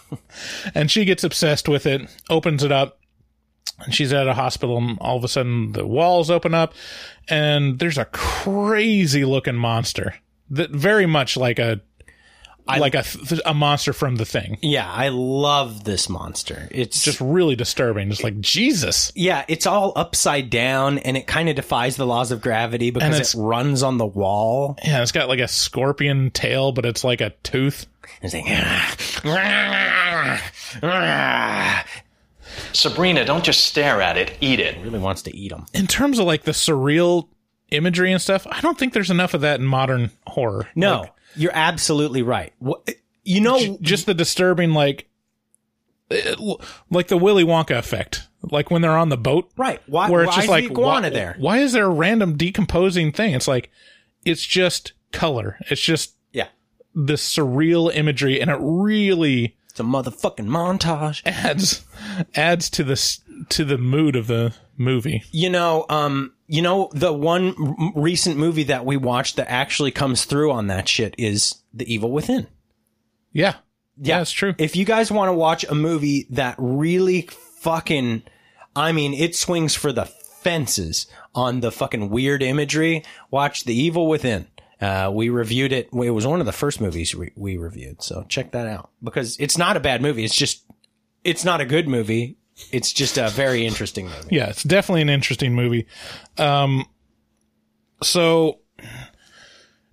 [0.74, 3.00] and she gets obsessed with it, opens it up,
[3.80, 6.74] and she's at a hospital, and all of a sudden the walls open up,
[7.28, 10.14] and there's a crazy looking monster
[10.50, 11.80] that very much like a
[12.66, 14.58] like a th- a monster from the thing.
[14.62, 16.68] Yeah, I love this monster.
[16.70, 18.10] It's Just really disturbing.
[18.10, 19.10] It's like Jesus.
[19.14, 23.34] yeah, it's all upside down, and it kind of defies the laws of gravity because
[23.34, 24.78] it runs on the wall.
[24.84, 27.86] Yeah, it's got like a scorpion tail, but it's like a tooth.
[28.20, 28.44] It's like,
[30.82, 31.84] ah.
[32.72, 34.76] Sabrina, don't just stare at it, eat it.
[34.82, 35.66] really wants to eat them.
[35.74, 37.28] In terms of like the surreal
[37.70, 40.68] imagery and stuff, I don't think there's enough of that in modern horror.
[40.74, 42.52] No, Like, you're absolutely right.
[43.24, 45.08] You know, just the disturbing like
[46.10, 46.34] eh,
[46.90, 48.28] like the Willy Wonka effect.
[48.42, 49.50] Like when they're on the boat.
[49.56, 49.80] Right.
[49.86, 51.36] Why- where it's just is like the iguana why, there?
[51.38, 53.34] Why is there a random decomposing thing?
[53.34, 53.70] It's like
[54.24, 55.58] it's just color.
[55.70, 56.48] It's just yeah,
[56.94, 61.22] this surreal imagery and it really it's a motherfucking montage.
[61.24, 61.84] adds
[62.34, 63.20] adds to this
[63.50, 65.22] to the mood of the movie.
[65.30, 69.90] You know, um, you know, the one r- recent movie that we watched that actually
[69.90, 72.46] comes through on that shit is The Evil Within.
[73.32, 73.56] Yeah.
[73.98, 74.54] Yeah, that's true.
[74.58, 77.28] If you guys want to watch a movie that really
[77.60, 78.22] fucking,
[78.74, 84.08] I mean, it swings for the fences on the fucking weird imagery, watch The Evil
[84.08, 84.48] Within.
[84.80, 85.90] Uh, we reviewed it.
[85.92, 88.02] It was one of the first movies we, we reviewed.
[88.02, 90.24] So check that out because it's not a bad movie.
[90.24, 90.64] It's just,
[91.22, 92.36] it's not a good movie.
[92.70, 94.36] It's just a very interesting movie.
[94.36, 95.86] Yeah, it's definitely an interesting movie.
[96.38, 96.86] Um,
[98.02, 98.60] so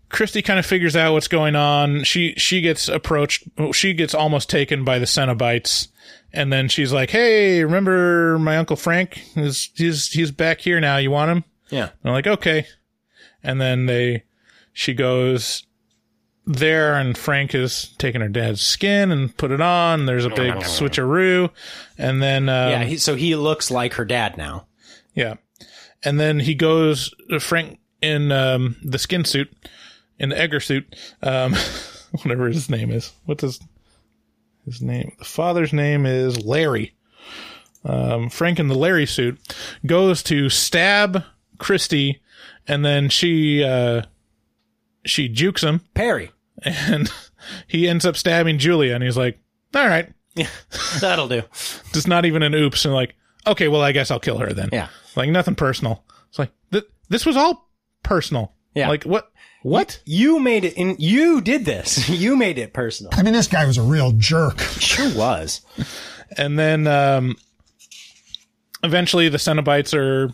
[0.10, 2.04] Christy kind of figures out what's going on.
[2.04, 3.44] She she gets approached.
[3.74, 5.88] She gets almost taken by the Cenobites,
[6.34, 9.16] and then she's like, "Hey, remember my uncle Frank?
[9.36, 10.98] He's he's he's back here now.
[10.98, 11.90] You want him?" Yeah.
[12.02, 12.66] And I'm like, "Okay."
[13.44, 14.24] And then they,
[14.74, 15.64] she goes
[16.50, 20.08] there, and Frank is taking her dad's skin and put it on.
[20.08, 21.52] There's a big switcheroo,
[21.98, 22.84] and then um, yeah.
[22.84, 24.66] He, so he looks like her dad now.
[25.14, 25.36] yeah.
[26.02, 29.52] And then he goes, uh, Frank in um, the skin suit,
[30.18, 31.54] in the Egger suit, um,
[32.24, 33.12] whatever his name is.
[33.26, 33.60] What's his,
[34.66, 35.12] his name?
[35.20, 36.96] The father's name is Larry.
[37.84, 39.40] Um, Frank in the Larry suit
[39.86, 41.24] goes to stab
[41.58, 42.22] Christy,
[42.66, 44.04] and then she, uh,
[45.06, 45.82] she jukes him.
[45.94, 46.32] Perry.
[46.64, 47.12] And
[47.68, 49.40] he ends up stabbing Julia, and he's like,
[49.76, 50.12] all right.
[50.36, 50.48] Yeah,
[51.02, 51.44] that'll do.
[51.94, 54.70] Just not even an oops, and like, okay, well, I guess I'll kill her then.
[54.72, 54.88] Yeah.
[55.16, 56.04] Like nothing personal.
[56.30, 57.70] It's like th- this was all
[58.04, 58.54] personal.
[58.76, 58.88] Yeah.
[58.90, 59.32] Like what?
[59.64, 60.02] What?
[60.06, 62.08] You made it in, you did this.
[62.20, 63.12] You made it personal.
[63.16, 64.60] I mean, this guy was a real jerk.
[64.60, 65.62] Sure was.
[66.38, 67.36] And then um
[68.84, 70.32] eventually the Cenobites are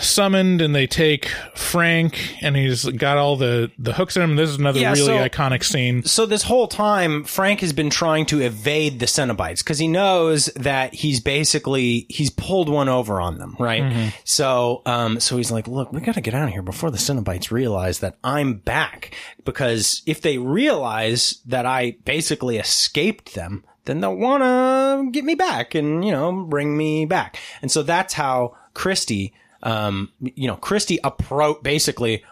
[0.00, 4.36] summoned and they take Frank and he's got all the the hooks in him.
[4.36, 6.02] This is another Yeah, really so- iconic scene.
[6.04, 10.46] So this whole time, Frank has been trying to evade the Cenobites because he knows
[10.56, 13.82] that he's basically he's pulled one over on them, right?
[13.82, 14.12] Mhm.
[14.24, 16.98] So, um, so he's like, "Look, we got to get out of here before the
[16.98, 19.14] Cenobites realize that I'm back.
[19.44, 25.34] Because if they realize that I basically escaped them, then they'll want to get me
[25.34, 27.38] back and you know bring me back.
[27.62, 32.22] And so that's how Christy." Um, you know, Christie approach basically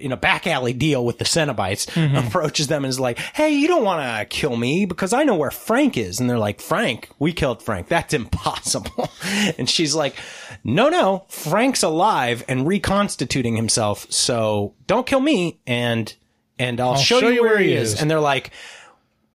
[0.00, 1.88] in a back alley deal with the Cenobites
[2.26, 5.34] approaches them and is like, Hey, you don't want to kill me because I know
[5.34, 6.20] where Frank is.
[6.20, 7.88] And they're like, Frank, we killed Frank.
[7.88, 9.10] That's impossible.
[9.58, 10.16] and she's like,
[10.64, 14.10] no, no, Frank's alive and reconstituting himself.
[14.10, 15.60] So don't kill me.
[15.66, 16.14] And,
[16.58, 18.00] and I'll, show, you where, he is.
[18.00, 18.50] And they're like,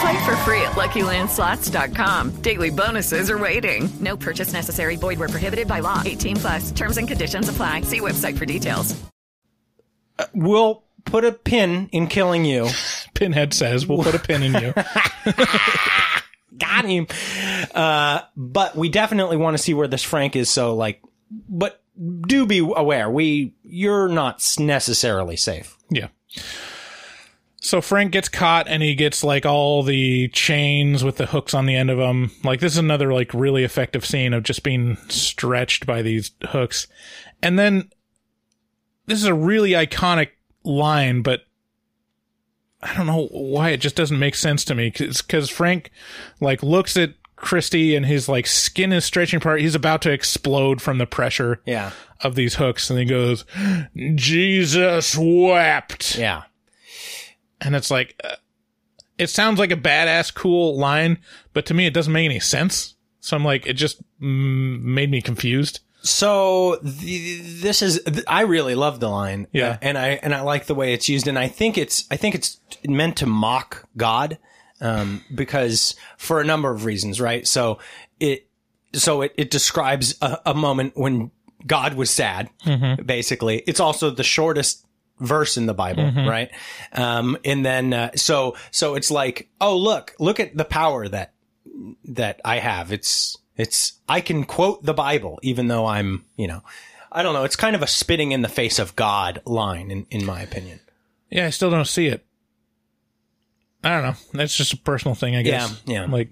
[0.00, 2.30] Play for free at LuckyLandSlots.com.
[2.42, 3.88] Daily bonuses are waiting.
[4.00, 4.96] No purchase necessary.
[4.96, 6.02] Void were prohibited by law.
[6.04, 6.70] 18 plus.
[6.72, 7.82] Terms and conditions apply.
[7.82, 8.94] See website for details.
[10.34, 12.68] we'll put a pin in killing you.
[13.14, 14.74] Pinhead says, "We'll put a pin in you."
[16.58, 17.06] Got him.
[17.74, 20.48] Uh, but we definitely want to see where this Frank is.
[20.50, 21.02] So like,
[21.48, 21.82] but
[22.26, 23.10] do be aware.
[23.10, 25.76] We, you're not s- necessarily safe.
[25.90, 26.08] Yeah.
[27.64, 31.64] So Frank gets caught and he gets like all the chains with the hooks on
[31.64, 32.30] the end of them.
[32.44, 36.86] Like this is another like really effective scene of just being stretched by these hooks.
[37.42, 37.88] And then
[39.06, 40.28] this is a really iconic
[40.62, 41.46] line, but
[42.82, 45.90] I don't know why it just doesn't make sense to me because cause Frank
[46.42, 49.62] like looks at Christy and his like skin is stretching apart.
[49.62, 51.92] He's about to explode from the pressure Yeah.
[52.20, 53.46] of these hooks, and he goes,
[54.14, 56.42] "Jesus wept." Yeah.
[57.60, 58.36] And it's like uh,
[59.18, 61.18] it sounds like a badass cool line
[61.52, 65.10] but to me it doesn't make any sense so i'm like it just mm, made
[65.10, 67.98] me confused So the, this is
[68.28, 69.46] I really love the line.
[69.52, 69.70] Yeah.
[69.70, 72.18] Uh, and I and I like the way it's used and I think it's I
[72.18, 74.36] think it's meant to mock God
[74.82, 77.48] um because for a number of reasons, right?
[77.48, 77.78] So
[78.20, 78.46] it
[78.92, 81.30] so it it describes a, a moment when
[81.66, 82.50] God was sad,
[83.06, 83.62] basically.
[83.66, 84.83] It's also the shortest
[85.20, 86.28] verse in the Bible, Mhm.
[86.28, 86.50] right?
[86.92, 91.32] Um and then uh, so so it's like, "Oh, look, look at the power that
[92.04, 92.92] that I have.
[92.92, 96.62] It's it's I can quote the Bible even though I'm, you know,
[97.12, 97.44] I don't know.
[97.44, 100.80] It's kind of a spitting in the face of God line in in my opinion.
[101.30, 102.24] yeah i still don't see it
[103.82, 106.06] i don't know that's just a personal thing i guess Yeah, yeah.
[106.10, 106.30] like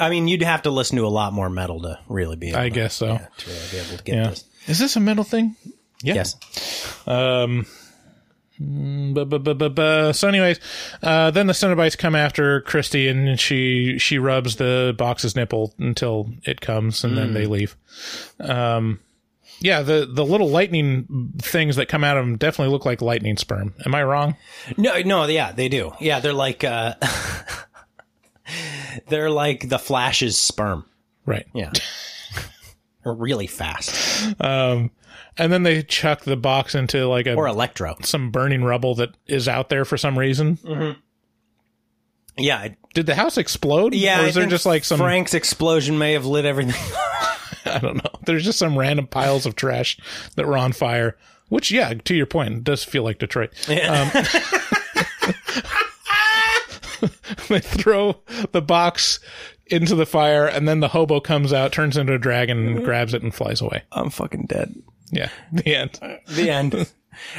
[0.00, 2.58] I mean, you'd have to listen to a lot more metal to really be able
[2.58, 4.44] i to, guess so yeah, to really be able to get yeah this.
[4.66, 5.56] is this a metal thing
[6.02, 6.36] yeah Yes.
[7.06, 7.66] um
[8.60, 10.60] mm, so anyways
[11.02, 16.30] uh then the Cenobites come after christy and she she rubs the box's nipple until
[16.44, 17.34] it comes and then Mm.
[17.34, 17.76] they leave
[18.40, 19.00] um
[19.60, 23.36] yeah the the little lightning things that come out of them definitely look like lightning
[23.36, 24.36] sperm am i wrong
[24.76, 25.92] No, no, yeah, they do.
[26.00, 26.94] Yeah, they're like uh
[29.08, 30.84] they're like the Flash's sperm.
[31.26, 31.72] right Yeah.
[33.04, 34.34] Or really fast.
[34.40, 34.90] um
[35.36, 37.96] and then they chuck the box into like a Or electro.
[38.02, 41.00] some burning rubble that is out there for some reason Mm-hmm.
[42.36, 44.20] Yeah, I- did the house explode yeah.
[44.20, 46.74] or I is there think just like some Frank's explosion may have lit everything.
[47.66, 48.10] I don't know.
[48.26, 49.96] There's just some random piles of trash
[50.36, 51.16] that were on fire.
[51.48, 53.50] Which, yeah, to your point, does feel like Detroit.
[53.68, 54.10] Um,
[57.48, 58.20] they throw
[58.52, 59.20] the box
[59.66, 63.22] into the fire, and then the hobo comes out, turns into a dragon, grabs it,
[63.22, 63.82] and flies away.
[63.92, 64.74] I'm fucking dead.
[65.10, 66.00] Yeah, the end.
[66.28, 66.92] The end.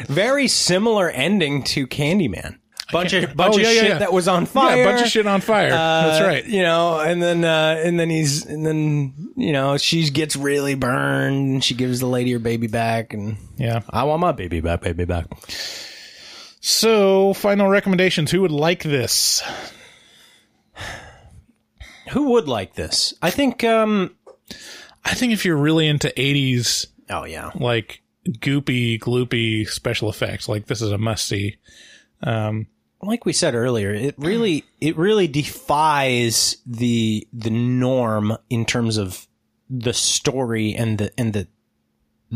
[0.08, 2.60] Very similar ending to Candyman.
[2.92, 3.98] Bunch of bunch Oh, of yeah, yeah, shit yeah.
[3.98, 4.86] that was on fire.
[4.86, 5.72] Bunch of shit on fire.
[5.72, 6.46] That's Uh, right.
[6.46, 10.76] You know, and then uh, and then he's and then you know she gets really
[10.76, 11.36] burned.
[11.36, 13.82] and She gives the lady her baby back, and Yeah.
[13.90, 15.26] I want my baby back, baby back.
[16.62, 18.30] So, final recommendations.
[18.32, 19.42] Who would like this?
[22.12, 23.14] Who would like this?
[23.22, 23.64] I think.
[23.64, 24.16] um
[25.04, 30.66] I think if you're really into 80s, Oh yeah, like goopy, gloopy special effects, like
[30.66, 31.58] this is a must see.
[32.24, 32.68] Um,
[33.02, 39.28] like we said earlier, it really it really defies the the norm in terms of
[39.70, 41.48] the story and the and the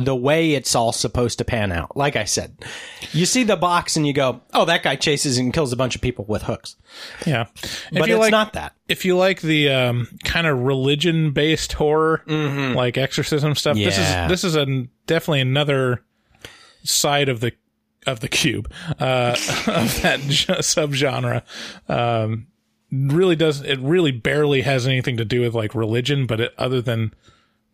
[0.06, 1.96] the way it's all supposed to pan out.
[1.98, 2.58] Like I said,
[3.12, 5.96] you see the box and you go, "Oh, that guy chases and kills a bunch
[5.96, 6.76] of people with hooks."
[7.26, 7.48] Yeah.
[7.92, 8.76] But you it's like, not that.
[8.88, 14.24] If you like the um, kind of religion based horror, like exorcism stuff, this Mm-hmm.
[14.26, 14.66] Is this is a
[15.08, 16.04] definitely another
[16.84, 17.52] side of the
[18.08, 19.36] of the cube uh,
[19.68, 21.44] of that j- subgenre.
[21.88, 22.48] Um,
[22.92, 26.82] really does it really barely has anything to do with like religion, but it, other
[26.82, 27.14] than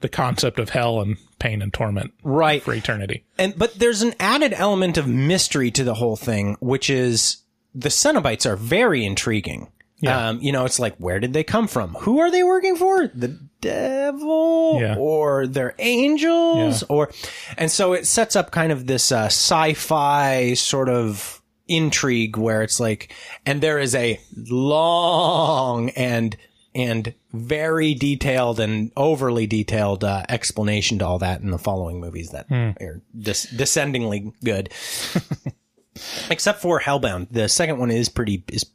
[0.02, 2.62] the concept of hell and pain and torment, Right.
[2.62, 3.24] for eternity.
[3.38, 7.38] And but there's an added element of mystery to the whole thing, which is
[7.74, 9.68] the Cenobites are very intriguing.
[10.02, 10.30] Yeah.
[10.30, 11.94] Um, you know, it's like where did they come from?
[12.02, 13.08] Who are they working for?
[13.08, 14.96] The devil Yeah.
[14.98, 16.88] or they're angels Yeah.
[16.96, 17.12] or
[17.58, 22.80] and so it sets up kind of this uh, sci-fi sort of intrigue where it's
[22.80, 23.12] like
[23.46, 26.36] and there is a long and
[26.76, 32.32] and very detailed and overly detailed uh, explanation to all that in the following movies
[32.32, 32.52] that
[32.82, 34.70] are dis- descendingly good.
[36.30, 38.66] Except for Hellbound, the second one is pretty is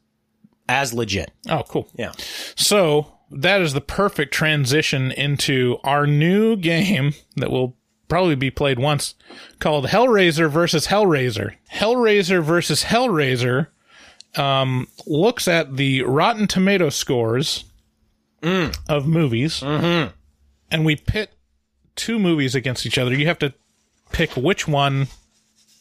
[0.67, 1.31] as legit.
[1.49, 1.87] Oh, cool.
[1.95, 2.13] Yeah.
[2.55, 8.79] So that is the perfect transition into our new game that will probably be played
[8.79, 9.15] once
[9.59, 11.55] called Hellraiser versus Hellraiser.
[11.71, 13.67] Hellraiser versus Hellraiser
[14.35, 17.65] um, looks at the Rotten Tomato scores
[18.41, 18.77] Mm.
[18.89, 20.11] of movies, mm-hmm.
[20.71, 21.31] and we pit
[21.95, 23.13] two movies against each other.
[23.13, 23.53] You have to
[24.11, 25.07] pick which one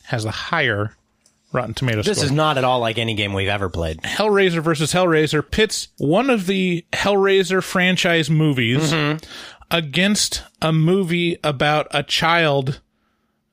[0.05, 0.95] has the higher
[1.53, 2.07] Rotten Tomatoes.
[2.07, 2.27] This score.
[2.27, 4.03] is not at all like any game we've ever played.
[4.03, 9.25] Hellraiser versus Hellraiser pits one of the Hellraiser franchise movies mm-hmm.
[9.71, 12.81] against a movie about a child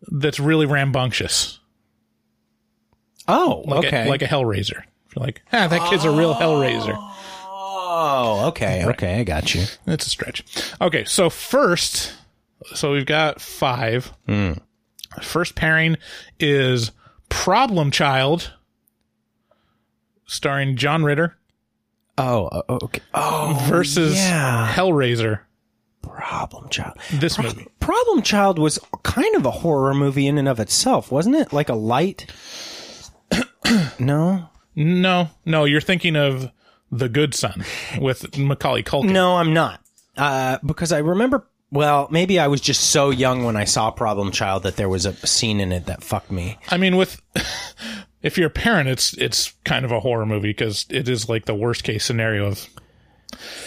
[0.07, 1.59] that's really rambunctious.
[3.27, 4.05] Oh, Like okay.
[4.05, 4.83] A, like a Hellraiser.
[5.15, 6.95] You're like, ah, that kid's a real Hellraiser.
[6.95, 7.16] Oh.
[7.89, 9.63] Oh, okay, okay, I got you.
[9.85, 10.43] It's a stretch.
[10.81, 12.13] Okay, so first,
[12.73, 14.13] so we've got five.
[14.27, 14.53] Hmm.
[15.21, 15.97] First pairing
[16.39, 16.91] is
[17.29, 18.53] Problem Child
[20.25, 21.37] starring John Ritter
[22.17, 23.01] Oh, okay.
[23.13, 24.71] Oh, versus yeah.
[24.73, 25.41] Hellraiser.
[26.01, 26.97] Problem Child.
[27.13, 27.67] This movie.
[27.79, 31.53] Problem Child was kind of a horror movie in and of itself, wasn't it?
[31.53, 32.25] Like a light.
[33.99, 36.49] no, No, no, you're thinking of
[36.91, 37.63] The Good Son
[37.99, 39.11] with Macaulay Culkin.
[39.11, 39.81] no, I'm not.
[40.15, 41.45] Uh, because I remember.
[41.69, 45.05] Well, maybe I was just so young when I saw Problem Child that there was
[45.05, 46.57] a scene in it that fucked me.
[46.69, 47.21] I mean, with
[48.21, 51.43] if you're a parent, it's it's kind of a horror movie because it is like
[51.45, 52.65] the worst case scenario of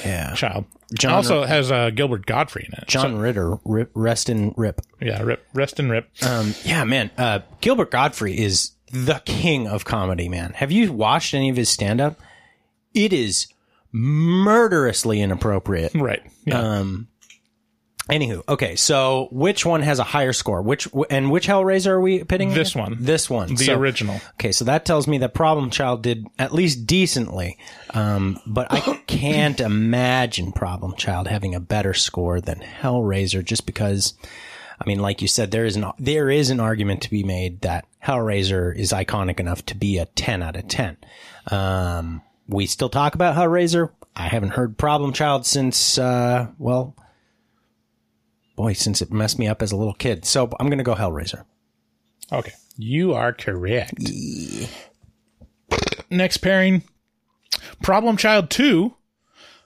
[0.05, 0.32] Yeah.
[0.34, 0.64] child.
[0.98, 2.88] John- also has uh, Gilbert Gottfried in it.
[2.88, 4.80] John Ritter, rip, rest in rip.
[5.01, 6.09] Yeah, rip, rest and rip.
[6.22, 7.10] Um, yeah, man.
[7.18, 10.52] Uh, Gilbert Gottfried is the king of comedy, man.
[10.55, 12.18] Have you watched any of his stand up?
[12.95, 13.47] It is
[13.93, 15.95] murderously inappropriate.
[15.95, 16.23] Right.
[16.45, 16.59] Yeah.
[16.61, 17.09] Um,
[18.09, 18.77] anywho, okay.
[18.77, 20.62] So which one has a higher score?
[20.62, 22.53] Which and which Hellraiser are we pitting?
[22.55, 22.83] This here?
[22.83, 22.97] one.
[23.01, 23.49] This one.
[23.55, 24.21] the So- original.
[24.35, 27.59] Okay, so that tells me that Problem Child did at least decently,
[27.95, 34.15] um, but I can't imagine Problem Child having a better score than Hellraiser, just because.
[34.83, 37.61] I mean, like you said, there is an there is an argument to be made
[37.61, 40.97] that Hellraiser is iconic enough to be a ten out of ten.
[41.51, 43.90] Um, we still talk about Hellraiser.
[44.14, 46.97] I haven't heard Problem Child since uh, well,
[48.56, 50.24] boy, since it messed me up as a little kid.
[50.24, 51.44] So I'm going to go Hellraiser.
[52.32, 52.52] Okay.
[52.77, 53.94] You are correct.
[56.10, 56.82] Next pairing
[57.82, 58.94] Problem Child 2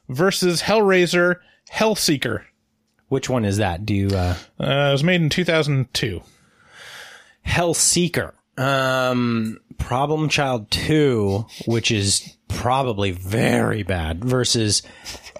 [0.08, 1.36] versus Hellraiser
[1.72, 2.44] Hellseeker.
[3.08, 3.86] Which one is that?
[3.86, 6.22] Do you uh, Uh, it was made in 2002.
[7.46, 8.32] Hellseeker?
[8.56, 14.80] Um, Problem Child Two, which is probably very bad, versus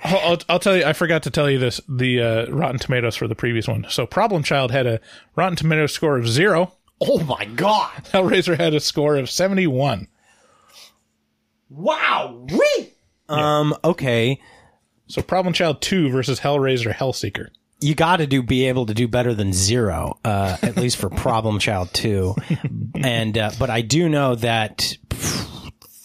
[0.05, 3.17] I'll, I'll, I'll tell you, I forgot to tell you this the uh, Rotten Tomatoes
[3.17, 3.87] for the previous one.
[3.89, 5.01] So Problem Child had a
[5.35, 6.75] Rotten Tomatoes score of zero.
[7.01, 10.07] oh my god, Hellraiser had a score of 71.
[11.71, 12.93] wow, we.
[13.31, 14.39] Um, okay,
[15.07, 17.49] So Problem Child 2 versus Hellraiser Hellseeker.
[17.81, 21.09] you got to do be able to do better than zero, uh, at least for
[21.09, 22.35] Problem Child Two,
[22.95, 24.99] and uh, but I do know that pff,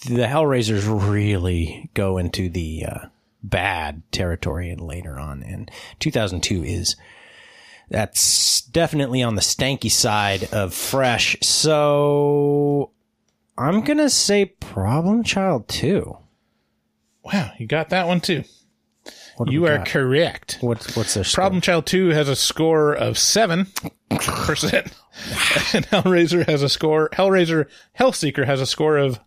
[0.06, 2.98] the Hellraisers really go into the uh,
[3.42, 6.96] bad territory and later on, and 2002 is
[7.88, 11.36] that's definitely on the stanky side of fresh.
[11.42, 12.90] So
[13.58, 16.18] I'm gonna say Problem Child Two.
[17.22, 18.44] Wow, you got that one too.
[19.46, 19.86] You are got?
[19.86, 20.58] correct.
[20.60, 23.66] What's what's their Problem Child 2 has a score of 7%.
[24.10, 27.66] and Hellraiser has a score, Hellraiser
[27.98, 29.18] Hellseeker has a score of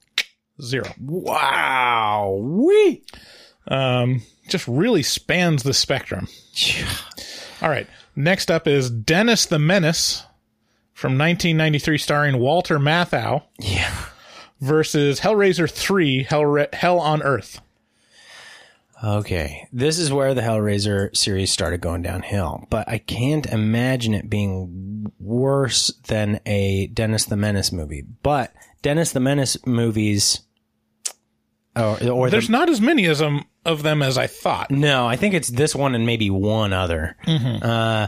[0.64, 0.85] 0.
[0.99, 3.03] Wow, we.
[3.68, 6.27] Um, just really spans the spectrum.
[7.61, 7.88] All right.
[8.15, 10.23] Next up is Dennis the Menace
[10.94, 13.91] from 1993 starring Walter Matthau Yeah.
[14.60, 17.60] versus Hellraiser 3 Hell, Hell on Earth.
[19.03, 24.30] Okay, this is where the Hellraiser series started going downhill, but I can't imagine it
[24.30, 28.06] being worse than a Dennis the Menace movie.
[28.23, 30.41] But Dennis the Menace movies,
[31.76, 34.72] or, or There's the, not as many as them, of them as I thought.
[34.72, 37.16] no, I think it's this one and maybe one other.
[37.28, 38.08] Uh,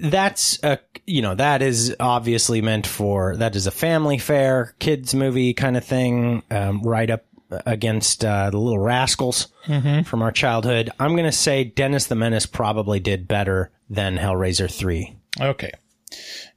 [0.00, 5.14] that's a you know that is obviously meant for that is a family fair kids
[5.14, 7.24] movie kind of thing, um, right up
[7.66, 10.90] against uh, the Little Rascals from our childhood.
[11.00, 15.16] I'm gonna say Dennis the Menace probably did better than Hellraiser three.
[15.40, 15.72] Okay.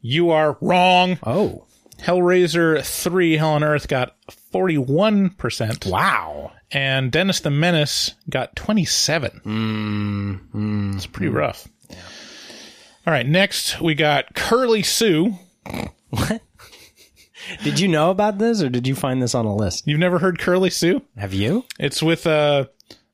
[0.02, 1.18] You are wrong.
[1.26, 1.66] Oh,
[2.00, 4.16] Hellraiser 3 Hell on Earth got
[4.54, 5.90] 41%.
[5.90, 6.52] wow!
[6.72, 9.42] And Dennis the Menace got 27.
[9.46, 11.68] Mm, It's pretty rough.
[13.06, 15.34] All right, next we got Curly Sue.
[16.10, 16.42] What?
[17.64, 19.88] did you know about this, or did you find this on a list?
[19.88, 21.02] You've never heard Curly Sue?
[21.18, 21.66] Have you?
[21.80, 22.66] It's with uh,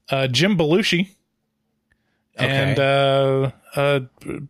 [0.09, 1.09] uh, Jim Belushi
[2.35, 4.01] and uh, a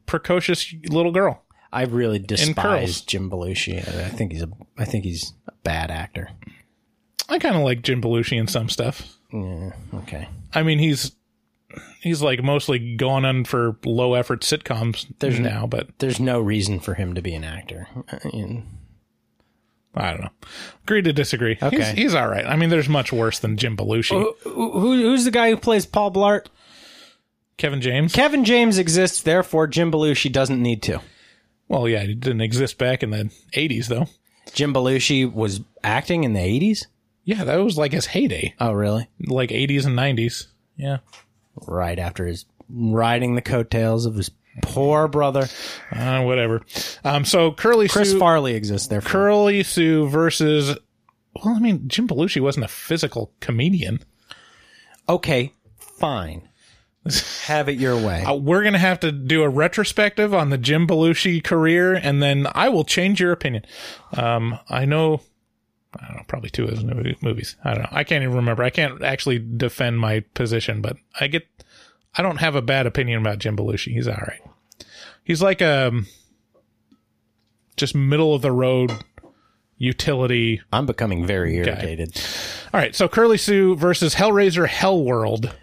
[0.05, 1.43] precocious little girl.
[1.71, 3.77] I really despise Jim Belushi.
[3.77, 6.29] I think he's a I think he's a bad actor.
[7.27, 9.15] I kind of like Jim Belushi in some stuff.
[9.31, 10.27] Yeah, okay.
[10.53, 11.11] I mean, he's
[12.01, 16.79] he's like mostly going on for low effort sitcoms There's now, but There's no reason
[16.79, 17.87] for him to be an actor.
[18.11, 18.65] I mean,
[19.93, 20.29] I don't know.
[20.83, 21.57] Agree to disagree.
[21.61, 21.77] Okay.
[21.77, 22.45] He's, he's all right.
[22.45, 24.09] I mean, there's much worse than Jim Belushi.
[24.19, 26.45] who, who- who's the guy who plays Paul Blart?
[27.57, 28.13] Kevin James.
[28.13, 31.01] Kevin James exists, therefore Jim Belushi doesn't need to.
[31.67, 34.07] well, yeah, he didn't exist back in the 80s, though.
[34.53, 36.85] Jim Belushi was acting in the 80s?
[37.29, 39.07] Yeah, that was like his heyday, Oh, really?
[39.27, 40.47] like 80s and 90s.
[40.77, 40.97] Yeah.
[41.67, 44.31] Right after his riding the coattails of his
[44.63, 45.47] poor brother.
[45.91, 46.61] Uh, whatever.
[47.03, 49.11] Um, so Curly Chris Sue, Farley exists, therefore.
[49.11, 50.75] Curly Sue versus
[51.35, 53.99] Well, I mean, Jim Belushi wasn't a physical comedian.
[55.07, 56.49] Okay, fine.
[57.45, 58.23] Have it your way.
[58.23, 62.47] Uh, we're gonna have to do a retrospective on the Jim Belushi career, and then
[62.55, 63.65] I will change your opinion.
[64.13, 65.21] Um, I know,
[65.97, 67.55] I don't know, probably two of his movies.
[67.63, 67.89] I don't know.
[67.91, 68.63] I can't even remember.
[68.63, 71.47] I can't actually defend my position, but I get,
[72.15, 73.93] I don't have a bad opinion about Jim Belushi.
[73.93, 74.41] He's all right.
[75.23, 76.05] He's like um,
[77.75, 78.91] just middle of the road
[79.77, 80.61] utility.
[80.71, 82.21] I'm becoming very irritated.
[82.73, 85.53] All right, so Curly Sue versus Hellraiser Hellworld.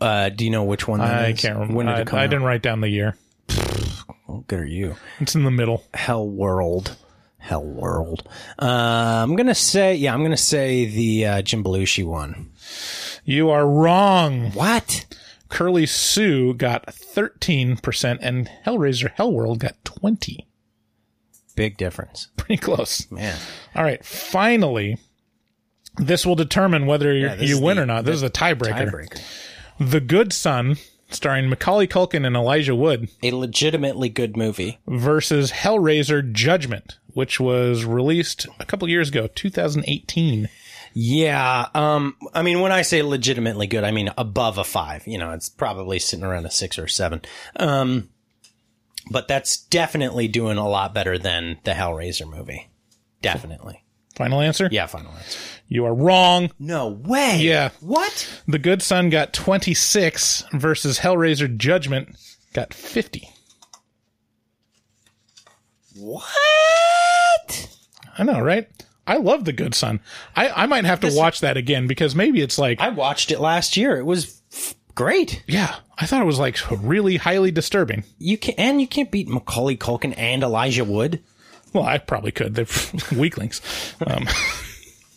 [0.00, 1.40] Uh, do you know which one that I is?
[1.40, 1.74] can't remember.
[1.74, 2.30] When did I, it come I out?
[2.30, 3.16] didn't write down the year.
[4.26, 4.96] Well, good are you?
[5.20, 5.84] It's in the middle.
[5.94, 6.96] Hell World.
[7.38, 8.28] Hell World.
[8.60, 8.66] Uh,
[9.22, 12.50] I'm gonna say, yeah, I'm gonna say the uh, Jim Belushi one.
[13.24, 14.50] You are wrong.
[14.52, 15.06] What?
[15.48, 20.46] Curly Sue got 13% and Hellraiser Hellworld got 20.
[21.56, 22.28] Big difference.
[22.36, 23.10] Pretty close.
[23.10, 23.38] Man.
[23.74, 24.04] All right.
[24.04, 24.98] Finally,
[25.96, 28.04] this will determine whether Yeah, you win the- or not.
[28.04, 28.90] This is a tiebreaker.
[28.90, 29.20] Tiebreaker.
[29.80, 30.76] The Good Son,
[31.10, 34.78] starring Macaulay Culkin and Elijah Wood, A legitimately good movie.
[34.86, 40.48] versus Hellraiser Judgment, which was released a couple years ago, 2018.
[40.94, 41.66] Yeah.
[41.74, 45.06] Um, I mean, when I say legitimately good, I mean above a five.
[45.06, 47.22] You know, it's probably sitting around a six or seven.
[47.56, 48.08] Um,
[49.10, 52.68] but that's definitely doing a lot better than the Hellraiser movie.
[53.22, 53.84] Definitely.
[54.16, 54.68] Final answer?
[54.72, 55.38] Yeah, final answer.
[55.68, 56.50] You are wrong.
[56.58, 57.38] No way.
[57.42, 57.70] Yeah.
[57.80, 58.26] What?
[58.48, 62.16] The Good Son got 26 versus Hellraiser Judgment
[62.54, 63.28] got 50.
[65.96, 67.76] What?
[68.16, 68.68] I know, right?
[69.06, 70.00] I love The Good Son.
[70.36, 73.40] I, I might have to watch that again because maybe it's like, I watched it
[73.40, 73.96] last year.
[73.96, 75.42] It was f- great.
[75.46, 78.04] yeah, I thought it was like really highly disturbing.
[78.18, 81.22] You can and you can't beat Macaulay Culkin and Elijah Wood.
[81.72, 82.54] Well, I probably could.
[82.54, 82.66] They're
[83.18, 83.60] weaklings.
[84.06, 84.26] Um,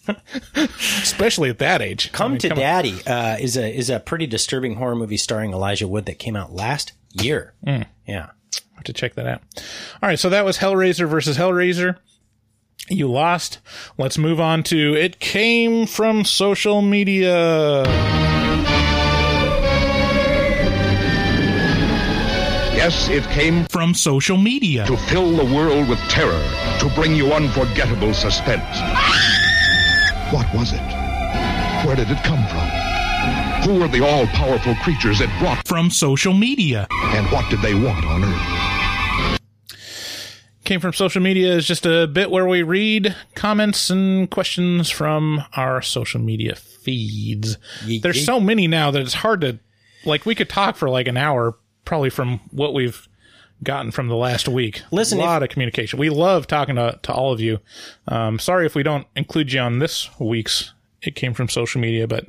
[0.56, 2.12] especially at that age.
[2.12, 2.56] Come I mean, to on.
[2.58, 6.36] Daddy uh, is a is a pretty disturbing horror movie starring Elijah Wood that came
[6.36, 7.54] out last year.
[7.66, 7.86] Mm.
[8.08, 8.30] Yeah.
[8.76, 9.42] have to check that out.
[10.02, 11.98] All right, so that was Hellraiser versus Hellraiser.
[12.90, 13.60] You lost.
[13.98, 17.84] Let's move on to It Came from Social Media.
[22.74, 26.44] Yes, it came from social media to fill the world with terror,
[26.80, 28.76] to bring you unforgettable suspense.
[30.32, 30.80] What was it?
[31.86, 32.70] Where did it come from?
[33.66, 36.88] Who were the all powerful creatures it brought from social media?
[36.90, 39.40] And what did they want on Earth?
[40.64, 45.44] Came from social media is just a bit where we read comments and questions from
[45.58, 47.58] our social media feeds.
[48.02, 49.60] There's so many now that it's hard to,
[50.06, 53.06] like, we could talk for like an hour, probably from what we've
[53.64, 54.82] gotten from the last week.
[54.92, 56.00] Listen, a lot of communication.
[56.00, 57.60] We love talking to, to all of you.
[58.08, 60.74] Um, sorry if we don't include you on this week's.
[61.02, 62.28] It came from social media, but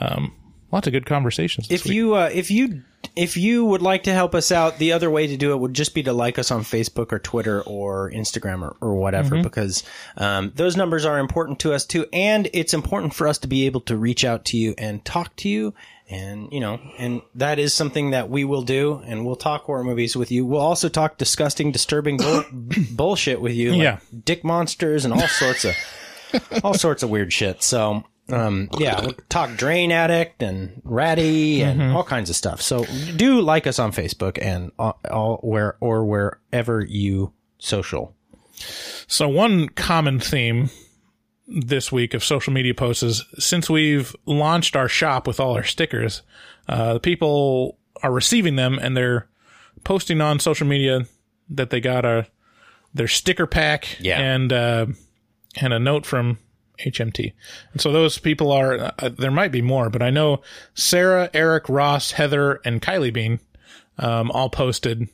[0.00, 0.34] um,
[0.72, 1.68] lots of good conversations.
[1.68, 1.94] This If week.
[1.94, 2.82] you uh, if you
[3.14, 5.74] if you would like to help us out, the other way to do it would
[5.74, 9.42] just be to like us on Facebook or Twitter or Instagram or, or whatever, Mhm.
[9.42, 9.84] because
[10.16, 13.66] um, those numbers are important to us too, and it's important for us to be
[13.66, 15.74] able to reach out to you and talk to you.
[16.10, 19.84] And you know, and that is something that we will do, and we'll talk horror
[19.84, 20.46] movies with you.
[20.46, 22.44] We'll also talk disgusting, disturbing bull-
[22.92, 23.98] bullshit with you, like Yeah.
[24.24, 25.74] dick monsters and all sorts of
[26.64, 27.62] all sorts of weird shit.
[27.62, 31.94] So, um, yeah, we'll talk Drain Addict and Ratty and Mhm.
[31.94, 32.62] all kinds of stuff.
[32.62, 32.86] So
[33.16, 38.14] do like us on Facebook and all, all where or wherever you social.
[39.06, 40.70] So one common theme
[41.48, 45.64] this week of social media posts is since we've launched our shop with all our
[45.64, 46.22] stickers,
[46.68, 49.26] uh, the people are receiving them and they're
[49.84, 51.06] posting on social media
[51.48, 52.26] that they got a
[52.94, 54.20] their sticker pack Yeah.
[54.20, 54.86] and uh,
[55.60, 56.38] and a note from
[56.84, 57.32] HMT.
[57.72, 60.42] And so those people are uh, there might be more, but I know
[60.74, 63.40] Sarah, Eric, Ross, Heather, and Kylie Bean
[63.98, 65.08] um, all posted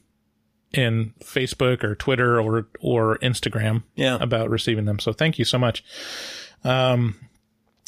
[0.74, 4.18] in Facebook or Twitter or or Instagram Yeah.
[4.20, 4.98] about receiving them.
[4.98, 5.84] So thank you so much.
[6.64, 7.16] Um,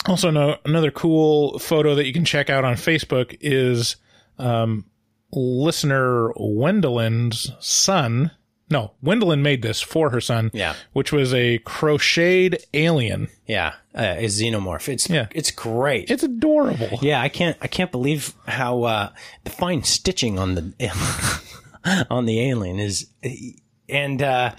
[0.06, 3.96] also, no, another cool photo that you can check out on Facebook is
[4.38, 4.84] um,
[5.32, 8.30] listener Wendellin's son.
[8.68, 10.50] No, Wendelin made this for her son.
[10.52, 10.74] Yeah.
[10.92, 13.28] which was a crocheted alien.
[13.46, 14.88] Yeah, uh, a xenomorph.
[14.88, 15.26] It's Yeah.
[15.30, 16.10] it's great.
[16.10, 16.98] It's adorable.
[17.00, 19.10] Yeah, I can't I can't believe how uh,
[19.44, 20.72] the fine stitching on the
[22.10, 23.06] on the alien is,
[23.88, 24.52] and uh,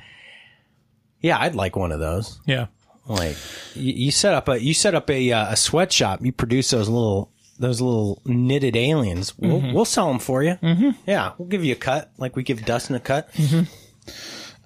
[1.22, 2.40] yeah, I'd like one of those.
[2.46, 2.68] Yeah.
[3.08, 3.38] Like
[3.74, 6.24] you, you set up a you set up a uh, a sweatshop.
[6.26, 9.38] You produce those little those little knitted aliens.
[9.38, 9.74] We'll Mhm.
[9.74, 10.56] we'll sell them for you.
[10.62, 10.96] Mhm.
[11.08, 13.30] Yeah, we'll give you a cut like we give Dustin a cut.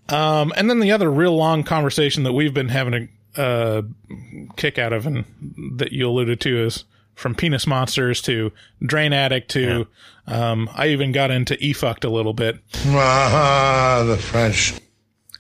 [0.10, 3.08] Um, and then the other real long conversation that we've been having a
[3.42, 3.84] a
[4.58, 5.24] kick out of, and
[5.78, 6.84] that you alluded to is
[7.16, 8.52] from penis monsters to
[8.82, 9.88] drain addict to,
[10.28, 12.60] um, I even got into e fucked a little bit.
[12.88, 14.74] Ah, the French.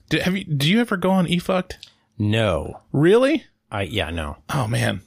[0.09, 0.43] Did, have you?
[0.43, 1.89] Do you ever go on e fucked?
[2.17, 2.81] No.
[2.91, 3.45] Really?
[3.71, 4.37] I yeah no.
[4.49, 5.01] Oh man,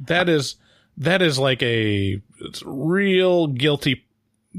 [0.00, 0.56] that is
[0.96, 4.04] that is like a it's real guilty,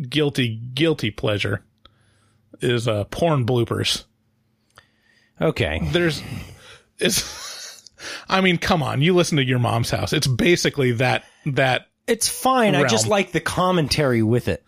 [0.10, 1.64] guilty, guilty pleasure.
[2.62, 4.06] Is uh porn bloopers.
[5.42, 5.82] Okay.
[5.92, 6.22] There's
[7.00, 7.53] it's.
[8.30, 9.02] I mean, come on.
[9.02, 10.14] You listen to your mom's house.
[10.14, 11.88] It's basically that that.
[12.06, 12.76] It's fine.
[12.76, 14.62] I just like the commentary with it.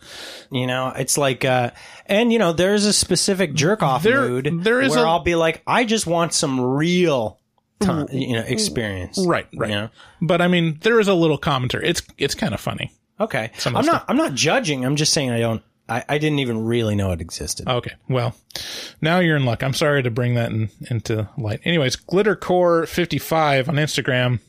[0.52, 1.72] You know, it's like, uh,
[2.06, 5.20] and you know, there's a specific jerk off There- mood there is where a- I'll
[5.24, 7.40] be like, I just want some real,
[7.82, 9.18] time, you know, experience.
[9.28, 9.70] Right, right.
[9.70, 9.90] You know?
[10.22, 11.90] But I mean, there is a little commentary.
[11.90, 12.94] It's it's kind of funny.
[13.20, 13.52] Okay.
[13.66, 14.06] I'm not.
[14.08, 14.86] I'm not judging.
[14.86, 15.62] I'm just saying I don't.
[15.88, 17.68] I, I didn't even really know it existed.
[17.68, 17.94] Okay.
[18.10, 18.36] Well,
[19.02, 19.64] now you're in luck.
[19.64, 21.62] I'm sorry to bring that in, into light.
[21.64, 24.40] Anyways, Glittercore55 on Instagram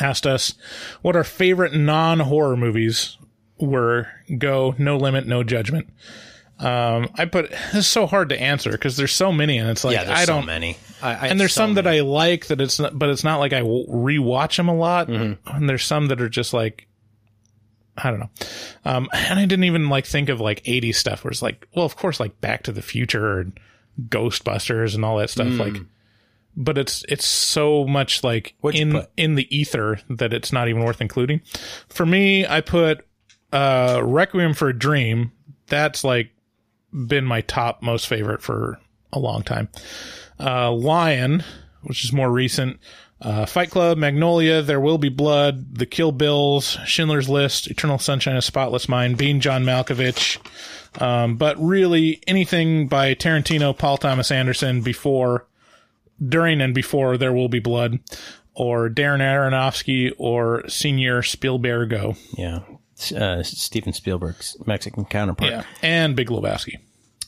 [0.00, 0.54] asked us
[1.02, 3.18] what our favorite non horror movies
[3.58, 4.08] were.
[4.38, 5.88] Go, no limit, no judgment.
[6.58, 9.96] Um, I put it's so hard to answer because there's so many, and it's like
[9.96, 10.46] yeah, there's I don't.
[10.46, 10.76] many.
[11.02, 11.88] I, I and there's so some that.
[11.88, 15.08] I like that it's not, but it's not like I w- rewatch them a lot.
[15.08, 15.56] Mm-hmm.
[15.56, 16.86] And there's some that are just like,
[17.96, 18.30] I don't know.
[18.84, 21.84] Um, and I didn't even like think of like 80s stuff where it's like, well,
[21.84, 23.58] of course, like Back to the Future and
[24.08, 25.48] Ghostbusters and all that stuff.
[25.48, 25.58] Mm.
[25.58, 25.82] Like,
[26.56, 30.84] but it's, it's so much like What'd in, in the ether that it's not even
[30.84, 31.42] worth including.
[31.88, 33.06] For me, I put,
[33.52, 35.32] uh, Requiem for a Dream.
[35.66, 36.30] That's like
[36.92, 38.78] been my top most favorite for
[39.12, 39.68] a long time.
[40.40, 41.44] Uh, Lion,
[41.82, 42.78] which is more recent.
[43.22, 48.36] Uh, Fight Club, Magnolia, There Will Be Blood, The Kill Bills, Schindler's List, Eternal Sunshine
[48.36, 50.38] of Spotless Mind, being John Malkovich.
[51.00, 55.46] Um, but really anything by Tarantino, Paul Thomas Anderson before,
[56.26, 58.00] during and before There Will Be Blood,
[58.54, 62.18] or Darren Aronofsky, or Senior Spielbergo.
[62.36, 62.60] Yeah.
[63.16, 65.50] Uh, Steven Spielberg's Mexican counterpart.
[65.50, 65.62] Yeah.
[65.80, 66.78] And Big Lebowski.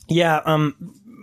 [0.09, 0.75] Yeah, um,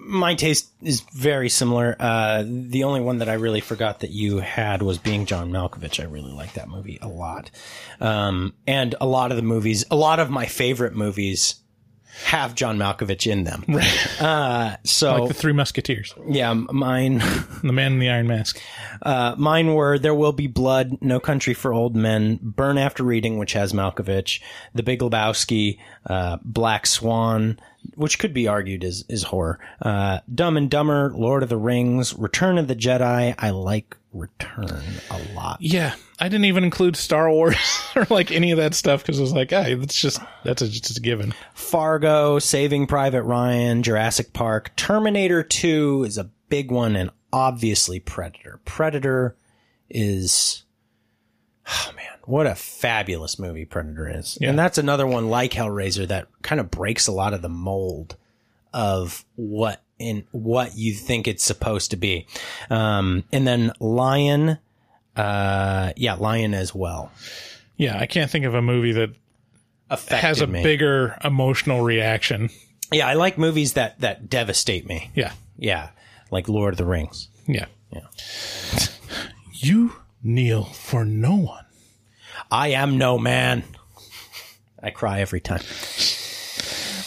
[0.04, 1.96] my taste is very similar.
[2.00, 6.00] Uh, the only one that I really forgot that you had was being John Malkovich.
[6.00, 7.52] I really like that movie a lot.
[8.00, 11.56] Um, and a lot of the movies, a lot of my favorite movies
[12.26, 13.64] have John Malkovich in them.
[13.68, 14.08] Right.
[14.22, 16.14] Uh, so like the Three Musketeers.
[16.30, 17.18] yeah, mine,
[17.64, 18.62] The Man in the Iron Mask.
[19.02, 23.40] uh, mine were There Will Be Blood, No Country for Old Men, Burn After Reading,
[23.40, 24.42] which has Malkovich,
[24.76, 27.60] The Big Lebowski, uh, Black Swan,
[27.96, 32.14] which could be argued is, is horror, uh, Dumb and Dumber, Lord of the Rings,
[32.14, 33.36] Return of the Jedi.
[33.38, 35.58] I like Return a lot.
[35.62, 37.56] Yeah, I didn't even include Star Wars
[37.96, 40.68] or like any of that stuff because I was like, hey, that's just that's a,
[40.68, 41.34] just a given.
[41.54, 48.60] Fargo, Saving Private Ryan, Jurassic Park, Terminator 2 is a big one, and obviously Predator.
[48.66, 49.36] Predator
[49.90, 50.64] is,
[51.68, 54.38] oh man, what a fabulous movie Predator is.
[54.42, 58.16] And that's another one like Hellraiser that kind of breaks a lot of the mold
[58.74, 62.26] of what in what you think it's supposed to be.
[62.70, 64.58] Um, and then Lion,
[65.16, 67.12] uh, yeah, Lion as well.
[67.78, 69.10] Yeah, I can't think of a movie that
[69.90, 70.64] Affected has a me.
[70.64, 72.50] bigger emotional reaction.
[72.92, 75.12] Yeah, I like movies that that devastate me.
[75.16, 75.90] Yeah, Yeah,
[76.32, 77.28] like Lord of the Rings.
[77.48, 78.02] yeah, Yeah.
[79.54, 81.66] You kneel for no one.
[82.50, 83.64] I am no man.
[84.82, 85.62] I cry every time.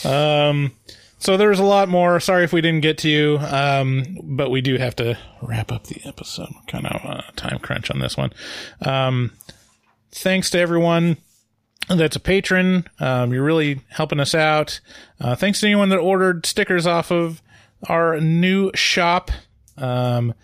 [0.04, 0.72] Um,
[1.18, 2.20] so there's a lot more.
[2.20, 3.38] Sorry if we didn't get to you.
[3.38, 6.52] Um, but we do have to wrap up the episode.
[6.68, 8.32] Kind of uh, time crunch on this one.
[8.82, 9.32] Um,
[10.12, 11.16] thanks to everyone
[11.88, 12.86] that's a patron.
[12.98, 14.80] Um, you're really helping us out.
[15.20, 17.42] Uh, thanks to anyone that ordered stickers off of
[17.88, 19.30] our new shop.
[19.76, 20.34] Um,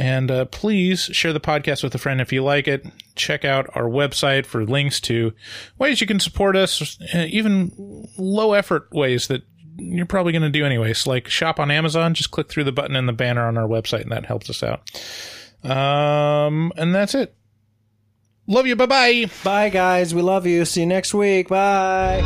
[0.00, 2.86] and uh, please share the podcast with a friend if you like it.
[3.16, 5.34] Check out our website for links to
[5.78, 9.42] ways you can support us, even low effort ways that
[9.76, 12.14] you're probably going to do anyways, like shop on Amazon.
[12.14, 14.62] Just click through the button in the banner on our website, and that helps us
[14.62, 14.80] out.
[15.70, 17.36] Um, and that's it.
[18.46, 18.76] Love you.
[18.76, 19.30] Bye bye.
[19.44, 20.14] Bye, guys.
[20.14, 20.64] We love you.
[20.64, 21.48] See you next week.
[21.48, 22.22] Bye.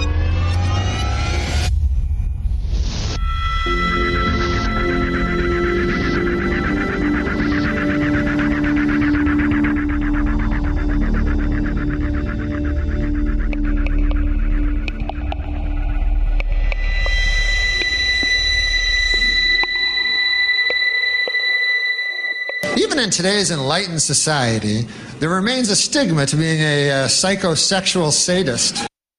[23.04, 24.86] In today's enlightened society,
[25.18, 28.86] there remains a stigma to being a uh, psychosexual sadist.